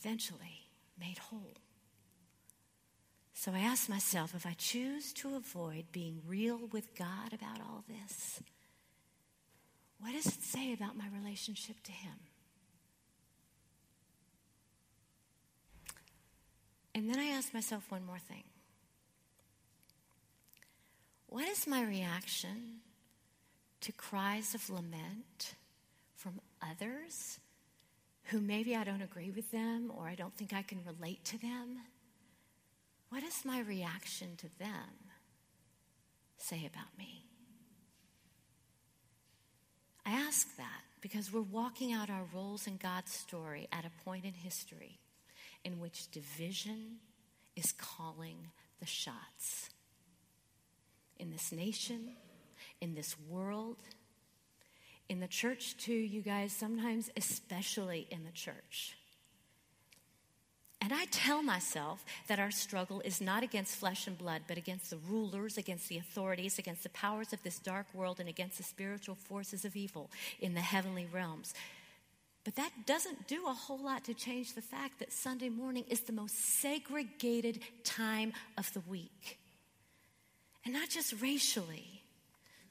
eventually 0.00 0.66
made 0.98 1.18
whole. 1.18 1.56
So 3.34 3.52
I 3.52 3.60
ask 3.60 3.88
myself 3.88 4.34
if 4.34 4.46
I 4.46 4.54
choose 4.58 5.12
to 5.14 5.34
avoid 5.36 5.92
being 5.92 6.20
real 6.26 6.68
with 6.72 6.94
God 6.94 7.32
about 7.32 7.60
all 7.60 7.84
this, 7.88 8.42
what 9.98 10.12
does 10.12 10.26
it 10.26 10.42
say 10.42 10.72
about 10.72 10.96
my 10.96 11.04
relationship 11.14 11.82
to 11.84 11.92
Him? 11.92 12.14
And 16.94 17.08
then 17.08 17.18
I 17.18 17.26
ask 17.26 17.54
myself 17.54 17.90
one 17.90 18.04
more 18.04 18.18
thing 18.18 18.44
What 21.28 21.48
is 21.48 21.66
my 21.66 21.82
reaction 21.82 22.80
to 23.80 23.92
cries 23.92 24.54
of 24.54 24.68
lament 24.68 25.54
from 26.14 26.40
others 26.60 27.38
who 28.30 28.40
maybe 28.40 28.76
I 28.76 28.84
don't 28.84 29.02
agree 29.02 29.30
with 29.30 29.50
them 29.50 29.90
or 29.96 30.08
I 30.08 30.14
don't 30.14 30.34
think 30.36 30.52
I 30.52 30.62
can 30.62 30.80
relate 30.84 31.24
to 31.26 31.38
them, 31.38 31.78
what 33.08 33.22
does 33.22 33.44
my 33.44 33.60
reaction 33.60 34.36
to 34.36 34.46
them 34.58 35.10
say 36.36 36.58
about 36.58 36.96
me? 36.96 37.24
I 40.06 40.12
ask 40.12 40.56
that 40.56 40.82
because 41.00 41.32
we're 41.32 41.40
walking 41.40 41.92
out 41.92 42.08
our 42.08 42.24
roles 42.32 42.66
in 42.66 42.76
God's 42.76 43.12
story 43.12 43.68
at 43.72 43.84
a 43.84 44.04
point 44.04 44.24
in 44.24 44.32
history 44.32 45.00
in 45.64 45.80
which 45.80 46.10
division 46.10 46.98
is 47.56 47.72
calling 47.72 48.48
the 48.78 48.86
shots. 48.86 49.70
In 51.18 51.30
this 51.30 51.50
nation, 51.52 52.12
in 52.80 52.94
this 52.94 53.16
world, 53.28 53.76
in 55.10 55.18
the 55.18 55.26
church, 55.26 55.76
too, 55.76 55.92
you 55.92 56.22
guys, 56.22 56.52
sometimes, 56.52 57.10
especially 57.16 58.06
in 58.12 58.22
the 58.22 58.30
church. 58.30 58.96
And 60.80 60.92
I 60.92 61.06
tell 61.10 61.42
myself 61.42 62.04
that 62.28 62.38
our 62.38 62.52
struggle 62.52 63.02
is 63.04 63.20
not 63.20 63.42
against 63.42 63.74
flesh 63.74 64.06
and 64.06 64.16
blood, 64.16 64.42
but 64.46 64.56
against 64.56 64.88
the 64.88 64.98
rulers, 65.08 65.58
against 65.58 65.88
the 65.88 65.98
authorities, 65.98 66.60
against 66.60 66.84
the 66.84 66.90
powers 66.90 67.32
of 67.32 67.42
this 67.42 67.58
dark 67.58 67.86
world, 67.92 68.20
and 68.20 68.28
against 68.28 68.56
the 68.56 68.62
spiritual 68.62 69.16
forces 69.16 69.64
of 69.64 69.74
evil 69.74 70.10
in 70.40 70.54
the 70.54 70.60
heavenly 70.60 71.08
realms. 71.12 71.54
But 72.44 72.54
that 72.54 72.70
doesn't 72.86 73.26
do 73.26 73.46
a 73.48 73.52
whole 73.52 73.82
lot 73.82 74.04
to 74.04 74.14
change 74.14 74.54
the 74.54 74.62
fact 74.62 75.00
that 75.00 75.12
Sunday 75.12 75.48
morning 75.48 75.84
is 75.88 76.02
the 76.02 76.12
most 76.12 76.38
segregated 76.60 77.60
time 77.82 78.32
of 78.56 78.72
the 78.72 78.80
week. 78.88 79.38
And 80.64 80.72
not 80.72 80.88
just 80.88 81.20
racially, 81.20 81.99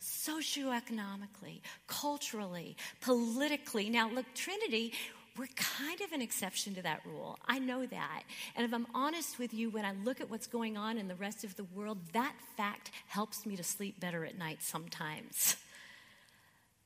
socioeconomically, 0.02 1.62
culturally, 1.88 2.78
politically. 3.02 3.90
Now, 3.90 4.10
look, 4.10 4.26
Trinity, 4.34 4.94
we're 5.38 5.48
kind 5.56 6.02
of 6.02 6.12
an 6.12 6.22
exception 6.22 6.76
to 6.76 6.82
that 6.82 7.02
rule. 7.06 7.40
I 7.48 7.60
know 7.60 7.86
that. 7.86 8.24
And 8.56 8.66
if 8.66 8.74
I'm 8.74 8.88
honest 8.94 9.40
with 9.40 9.54
you, 9.54 9.70
when 9.70 9.86
I 9.86 9.94
look 10.04 10.20
at 10.20 10.30
what's 10.30 10.48
going 10.48 10.76
on 10.76 10.98
in 10.98 11.08
the 11.08 11.16
rest 11.16 11.44
of 11.44 11.56
the 11.56 11.64
world, 11.64 11.98
that 12.14 12.34
fact 12.58 12.92
helps 13.08 13.46
me 13.46 13.56
to 13.56 13.64
sleep 13.64 14.00
better 14.00 14.26
at 14.26 14.38
night 14.38 14.62
sometimes. 14.62 15.56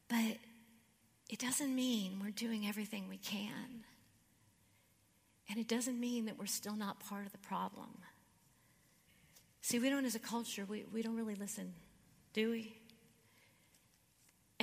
But 0.08 0.38
it 1.30 1.40
doesn't 1.40 1.74
mean 1.74 2.20
we're 2.22 2.30
doing 2.30 2.68
everything 2.68 3.10
we 3.10 3.18
can. 3.18 3.84
And 5.50 5.58
it 5.58 5.68
doesn't 5.68 6.00
mean 6.00 6.26
that 6.26 6.38
we're 6.38 6.46
still 6.46 6.76
not 6.76 7.00
part 7.00 7.26
of 7.26 7.32
the 7.32 7.38
problem. 7.40 7.90
See, 9.62 9.80
we 9.80 9.90
don't, 9.90 10.06
as 10.06 10.14
a 10.14 10.20
culture, 10.20 10.66
we, 10.68 10.86
we 10.94 11.02
don't 11.02 11.16
really 11.16 11.36
listen, 11.36 11.74
do 12.34 12.52
we? 12.52 12.76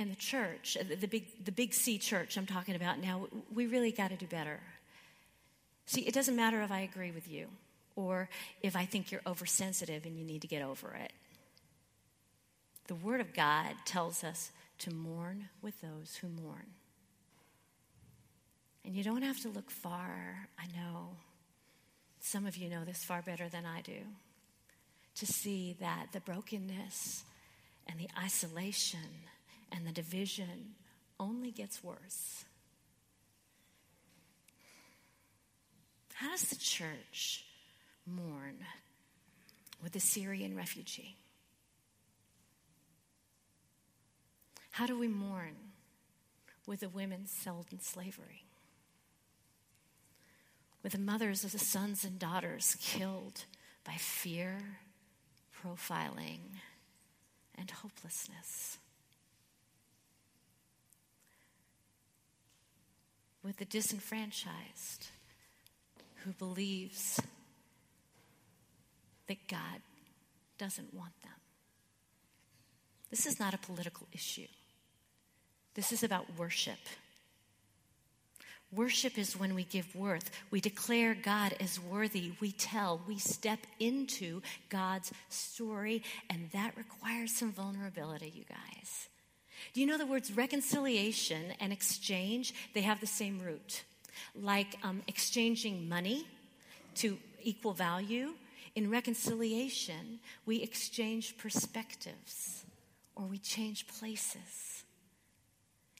And 0.01 0.11
the 0.11 0.15
church, 0.15 0.77
the 0.99 1.07
big, 1.07 1.25
the 1.45 1.51
big 1.51 1.73
C 1.73 1.97
church 1.97 2.35
I'm 2.35 2.47
talking 2.47 2.75
about 2.75 2.99
now, 2.99 3.27
we 3.53 3.67
really 3.67 3.91
got 3.91 4.09
to 4.09 4.17
do 4.17 4.25
better. 4.25 4.59
See, 5.85 6.01
it 6.01 6.13
doesn't 6.13 6.35
matter 6.35 6.61
if 6.61 6.71
I 6.71 6.81
agree 6.81 7.11
with 7.11 7.29
you 7.29 7.47
or 7.95 8.27
if 8.61 8.75
I 8.75 8.85
think 8.85 9.11
you're 9.11 9.21
oversensitive 9.27 10.05
and 10.05 10.17
you 10.17 10.25
need 10.25 10.41
to 10.41 10.47
get 10.47 10.63
over 10.63 10.93
it. 10.93 11.13
The 12.87 12.95
Word 12.95 13.21
of 13.21 13.33
God 13.33 13.75
tells 13.85 14.23
us 14.23 14.51
to 14.79 14.93
mourn 14.93 15.49
with 15.61 15.79
those 15.81 16.17
who 16.19 16.27
mourn. 16.27 16.65
And 18.83 18.95
you 18.95 19.03
don't 19.03 19.21
have 19.21 19.39
to 19.41 19.49
look 19.49 19.69
far, 19.69 20.47
I 20.59 20.65
know. 20.75 21.09
Some 22.19 22.47
of 22.47 22.57
you 22.57 22.69
know 22.69 22.83
this 22.83 23.03
far 23.03 23.21
better 23.21 23.47
than 23.47 23.65
I 23.65 23.81
do. 23.81 23.99
To 25.15 25.25
see 25.27 25.75
that 25.79 26.07
the 26.11 26.21
brokenness 26.21 27.23
and 27.87 27.99
the 27.99 28.09
isolation 28.19 28.99
and 29.71 29.85
the 29.85 29.91
division 29.91 30.75
only 31.19 31.51
gets 31.51 31.83
worse. 31.83 32.45
How 36.15 36.29
does 36.31 36.43
the 36.43 36.55
church 36.55 37.45
mourn 38.05 38.57
with 39.81 39.93
the 39.93 39.99
Syrian 39.99 40.55
refugee? 40.55 41.15
How 44.71 44.85
do 44.85 44.97
we 44.97 45.07
mourn 45.07 45.55
with 46.65 46.81
the 46.81 46.89
women 46.89 47.27
sold 47.27 47.67
in 47.71 47.79
slavery? 47.79 48.45
With 50.83 50.93
the 50.93 50.99
mothers 50.99 51.43
of 51.43 51.51
the 51.51 51.59
sons 51.59 52.03
and 52.03 52.17
daughters 52.17 52.77
killed 52.81 53.45
by 53.83 53.93
fear, 53.93 54.79
profiling, 55.63 56.59
and 57.55 57.69
hopelessness? 57.69 58.77
With 63.43 63.57
the 63.57 63.65
disenfranchised 63.65 65.07
who 66.23 66.31
believes 66.33 67.19
that 69.27 69.47
God 69.47 69.81
doesn't 70.57 70.93
want 70.93 71.13
them. 71.23 71.31
This 73.09 73.25
is 73.25 73.39
not 73.39 73.53
a 73.53 73.57
political 73.57 74.07
issue. 74.13 74.47
This 75.73 75.91
is 75.91 76.03
about 76.03 76.37
worship. 76.37 76.79
Worship 78.73 79.17
is 79.17 79.37
when 79.37 79.53
we 79.53 79.65
give 79.65 79.93
worth. 79.95 80.31
We 80.49 80.61
declare 80.61 81.13
God 81.13 81.53
as 81.59 81.79
worthy. 81.79 82.31
We 82.39 82.53
tell, 82.53 83.01
we 83.05 83.17
step 83.17 83.59
into 83.79 84.41
God's 84.69 85.11
story, 85.27 86.03
and 86.29 86.49
that 86.51 86.77
requires 86.77 87.33
some 87.33 87.51
vulnerability, 87.51 88.31
you 88.33 88.45
guys. 88.45 89.09
Do 89.73 89.81
you 89.81 89.87
know 89.87 89.97
the 89.97 90.05
words 90.05 90.31
reconciliation 90.31 91.53
and 91.59 91.71
exchange? 91.71 92.53
They 92.73 92.81
have 92.81 92.99
the 92.99 93.07
same 93.07 93.39
root. 93.39 93.83
Like 94.35 94.77
um, 94.83 95.01
exchanging 95.07 95.87
money 95.89 96.25
to 96.95 97.17
equal 97.43 97.73
value, 97.73 98.33
in 98.75 98.89
reconciliation, 98.89 100.19
we 100.45 100.61
exchange 100.61 101.37
perspectives 101.37 102.63
or 103.15 103.25
we 103.25 103.37
change 103.37 103.87
places. 103.87 104.83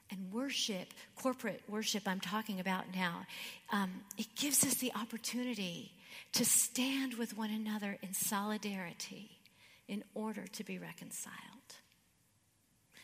And 0.09 0.31
worship, 0.31 0.93
corporate 1.15 1.61
worship, 1.69 2.03
I'm 2.05 2.19
talking 2.19 2.59
about 2.59 2.85
now, 2.93 3.25
um, 3.71 3.91
it 4.17 4.27
gives 4.35 4.65
us 4.65 4.75
the 4.75 4.91
opportunity 4.93 5.91
to 6.33 6.45
stand 6.45 7.15
with 7.15 7.37
one 7.37 7.51
another 7.51 7.97
in 8.01 8.13
solidarity 8.13 9.31
in 9.87 10.03
order 10.13 10.45
to 10.47 10.63
be 10.63 10.77
reconciled. 10.77 11.35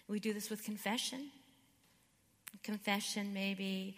We 0.08 0.20
do 0.20 0.34
this 0.34 0.50
with 0.50 0.64
confession. 0.64 1.28
Confession, 2.64 3.34
maybe 3.34 3.98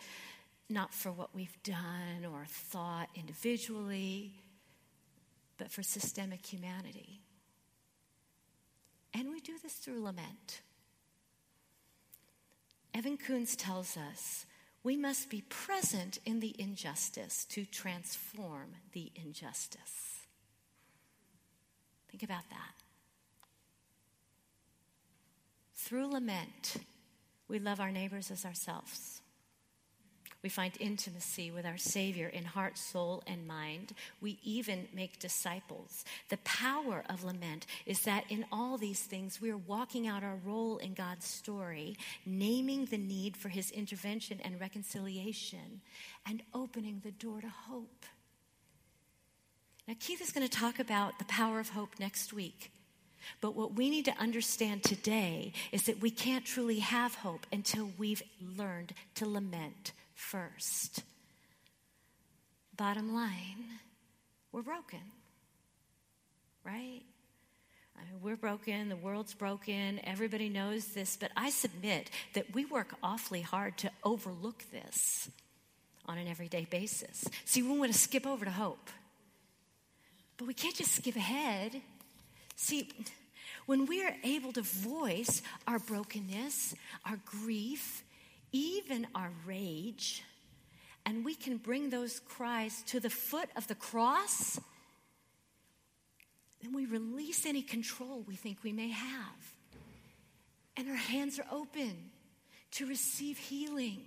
not 0.70 0.94
for 0.94 1.12
what 1.12 1.34
we've 1.34 1.62
done 1.64 2.26
or 2.32 2.46
thought 2.48 3.10
individually, 3.16 4.34
but 5.58 5.72
for 5.72 5.84
systemic 5.84 6.46
humanity. 6.46 7.22
And 9.14 9.30
we 9.30 9.40
do 9.40 9.54
this 9.62 9.74
through 9.74 10.04
lament. 10.04 10.62
Evan 12.94 13.18
Koontz 13.18 13.56
tells 13.56 13.98
us 13.98 14.46
we 14.84 14.96
must 14.96 15.30
be 15.30 15.42
present 15.50 16.20
in 16.26 16.40
the 16.40 16.56
injustice 16.58 17.46
to 17.46 17.66
transform 17.66 18.76
the 18.94 19.12
injustice. 19.16 20.26
Think 22.10 22.24
about 22.24 22.50
that. 22.50 22.89
Through 25.82 26.12
lament, 26.12 26.76
we 27.48 27.58
love 27.58 27.80
our 27.80 27.92
neighbors 27.92 28.30
as 28.30 28.46
ourselves. 28.46 29.22
We 30.44 30.50
find 30.50 30.74
intimacy 30.80 31.52
with 31.52 31.66
our 31.66 31.78
Savior 31.78 32.28
in 32.28 32.44
heart, 32.46 32.78
soul, 32.78 33.24
and 33.26 33.48
mind. 33.48 33.94
We 34.22 34.40
even 34.44 34.88
make 34.94 35.20
disciples. 35.20 36.04
The 36.30 36.38
power 36.38 37.04
of 37.10 37.24
lament 37.24 37.66
is 37.86 38.02
that 38.02 38.26
in 38.30 38.46
all 38.52 38.78
these 38.78 39.02
things, 39.02 39.42
we 39.42 39.52
are 39.52 39.58
walking 39.58 40.06
out 40.06 40.24
our 40.24 40.38
role 40.46 40.78
in 40.78 40.94
God's 40.94 41.26
story, 41.26 41.98
naming 42.26 42.86
the 42.86 42.98
need 42.98 43.36
for 43.36 43.50
His 43.50 43.72
intervention 43.72 44.40
and 44.44 44.60
reconciliation, 44.60 45.82
and 46.26 46.44
opening 46.54 47.02
the 47.04 47.12
door 47.12 47.42
to 47.42 47.50
hope. 47.50 48.06
Now, 49.88 49.96
Keith 50.00 50.22
is 50.22 50.32
going 50.32 50.48
to 50.48 50.58
talk 50.58 50.78
about 50.78 51.20
the 51.20 51.26
power 51.26 51.60
of 51.60 51.70
hope 51.70 52.00
next 52.00 52.32
week. 52.32 52.72
But 53.42 53.56
what 53.56 53.76
we 53.76 53.90
need 53.90 54.06
to 54.06 54.18
understand 54.18 54.84
today 54.84 55.54
is 55.72 55.84
that 55.84 56.02
we 56.02 56.12
can't 56.12 56.46
truly 56.46 56.80
have 56.80 57.16
hope 57.16 57.46
until 57.52 57.92
we've 57.98 58.24
learned 58.58 58.94
to 59.16 59.28
lament 59.28 59.94
first. 60.14 61.04
Bottom 62.76 63.14
line, 63.14 63.66
we're 64.52 64.62
broken, 64.62 65.02
right? 66.64 67.02
I 67.98 68.04
mean, 68.06 68.22
we're 68.22 68.38
broken, 68.38 68.88
the 68.90 68.96
world's 68.96 69.34
broken, 69.34 70.00
everybody 70.06 70.48
knows 70.48 70.88
this, 70.88 71.18
but 71.18 71.32
I 71.36 71.50
submit 71.50 72.10
that 72.34 72.54
we 72.54 72.64
work 72.66 72.96
awfully 73.04 73.42
hard 73.42 73.78
to 73.80 73.92
overlook 74.04 74.64
this 74.72 75.30
on 76.06 76.18
an 76.18 76.28
everyday 76.28 76.66
basis. 76.66 77.28
See, 77.46 77.62
we 77.62 77.78
want 77.78 77.92
to 77.92 77.98
skip 77.98 78.26
over 78.26 78.46
to 78.46 78.52
hope, 78.52 78.90
but 80.38 80.48
we 80.48 80.54
can't 80.54 80.76
just 80.76 80.96
skip 80.96 81.16
ahead. 81.16 81.82
See, 82.62 82.90
when 83.68 83.86
we 83.86 84.04
are 84.04 84.14
able 84.22 84.52
to 84.52 84.62
voice 84.62 85.42
our 85.66 85.80
brokenness, 85.80 86.76
our 87.06 87.18
grief, 87.26 88.04
even 88.52 89.08
our 89.16 89.32
rage, 89.46 90.26
and 91.06 91.24
we 91.24 91.36
can 91.36 91.56
bring 91.56 91.90
those 91.90 92.20
cries 92.20 92.84
to 92.88 93.00
the 93.00 93.10
foot 93.10 93.48
of 93.56 93.66
the 93.68 93.76
cross, 93.76 94.60
then 96.62 96.74
we 96.74 96.86
release 96.86 97.46
any 97.46 97.62
control 97.62 98.26
we 98.28 98.36
think 98.36 98.58
we 98.62 98.74
may 98.74 98.90
have. 98.90 99.54
And 100.76 100.90
our 100.90 100.96
hands 100.96 101.40
are 101.40 101.48
open 101.50 102.12
to 102.72 102.86
receive 102.86 103.38
healing. 103.38 104.04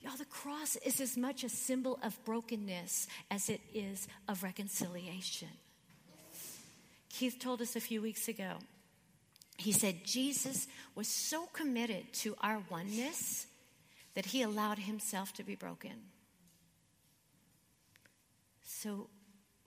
Y'all, 0.00 0.16
the 0.16 0.24
cross 0.24 0.76
is 0.76 1.02
as 1.02 1.18
much 1.18 1.44
a 1.44 1.50
symbol 1.50 1.98
of 2.02 2.18
brokenness 2.24 3.08
as 3.30 3.50
it 3.50 3.60
is 3.74 4.08
of 4.26 4.42
reconciliation. 4.42 5.48
Keith 7.08 7.38
told 7.38 7.60
us 7.60 7.76
a 7.76 7.80
few 7.80 8.02
weeks 8.02 8.28
ago 8.28 8.58
he 9.58 9.72
said 9.72 10.04
Jesus 10.04 10.68
was 10.94 11.08
so 11.08 11.46
committed 11.46 12.12
to 12.14 12.36
our 12.40 12.62
oneness 12.70 13.48
that 14.14 14.26
he 14.26 14.42
allowed 14.42 14.78
himself 14.78 15.32
to 15.34 15.42
be 15.42 15.56
broken. 15.56 15.94
So 18.62 19.08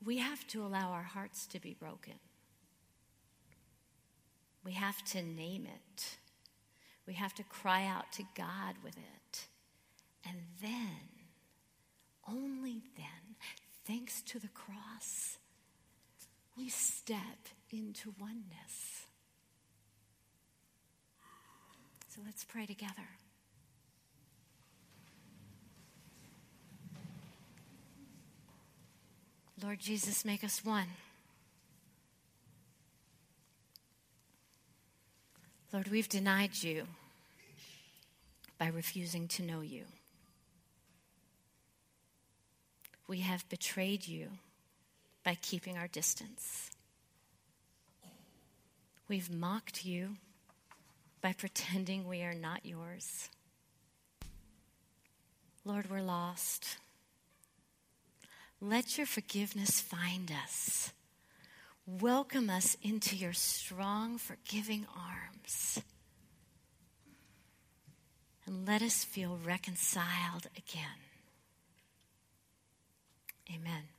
we 0.04 0.18
have 0.20 0.48
to 0.48 0.64
allow 0.64 0.92
our 0.92 1.04
hearts 1.04 1.46
to 1.48 1.60
be 1.60 1.74
broken. 1.74 2.14
We 4.64 4.72
have 4.74 5.04
to 5.06 5.22
name 5.22 5.66
it. 5.66 6.18
We 7.06 7.14
have 7.16 7.34
to 7.36 7.44
cry 7.44 7.86
out 7.86 8.14
to 8.14 8.24
God 8.36 8.76
with 8.84 8.96
it. 8.96 9.48
And 10.26 10.38
then, 10.62 11.10
only 12.30 12.84
then, 12.96 13.36
thanks 13.86 14.22
to 14.22 14.40
the 14.40 14.48
cross, 14.50 15.38
we 16.56 16.70
step 17.02 17.50
into 17.72 18.14
oneness. 18.20 19.08
So 22.10 22.22
let's 22.24 22.44
pray 22.44 22.68
together. 22.68 23.10
Lord 29.64 29.80
Jesus, 29.80 30.24
make 30.24 30.44
us 30.44 30.64
one. 30.64 30.90
Lord, 35.74 35.88
we've 35.88 36.10
denied 36.10 36.62
you 36.62 36.86
by 38.60 38.68
refusing 38.68 39.28
to 39.30 39.44
know 39.44 39.62
you. 39.62 39.86
We 43.08 43.22
have 43.22 43.50
betrayed 43.50 44.08
you 44.08 44.28
by 45.24 45.36
keeping 45.42 45.78
our 45.78 45.88
distance. 45.88 46.71
We've 49.12 49.30
mocked 49.30 49.86
you 49.86 50.16
by 51.22 51.34
pretending 51.34 52.08
we 52.08 52.22
are 52.22 52.34
not 52.34 52.66
yours. 52.66 53.30
Lord, 55.66 55.92
we're 55.92 56.00
lost. 56.00 56.78
Let 58.62 58.98
your 58.98 59.06
forgiveness 59.06 59.82
find 59.82 60.32
us. 60.32 60.94
Welcome 61.86 62.50
us 62.50 62.78
into 62.82 63.18
your 63.18 63.34
strong, 63.34 64.18
forgiving 64.18 64.88
arms. 64.98 65.82
And 68.46 68.66
let 68.66 68.82
us 68.82 69.04
feel 69.04 69.38
reconciled 69.44 70.48
again. 70.56 71.02
Amen. 73.54 73.90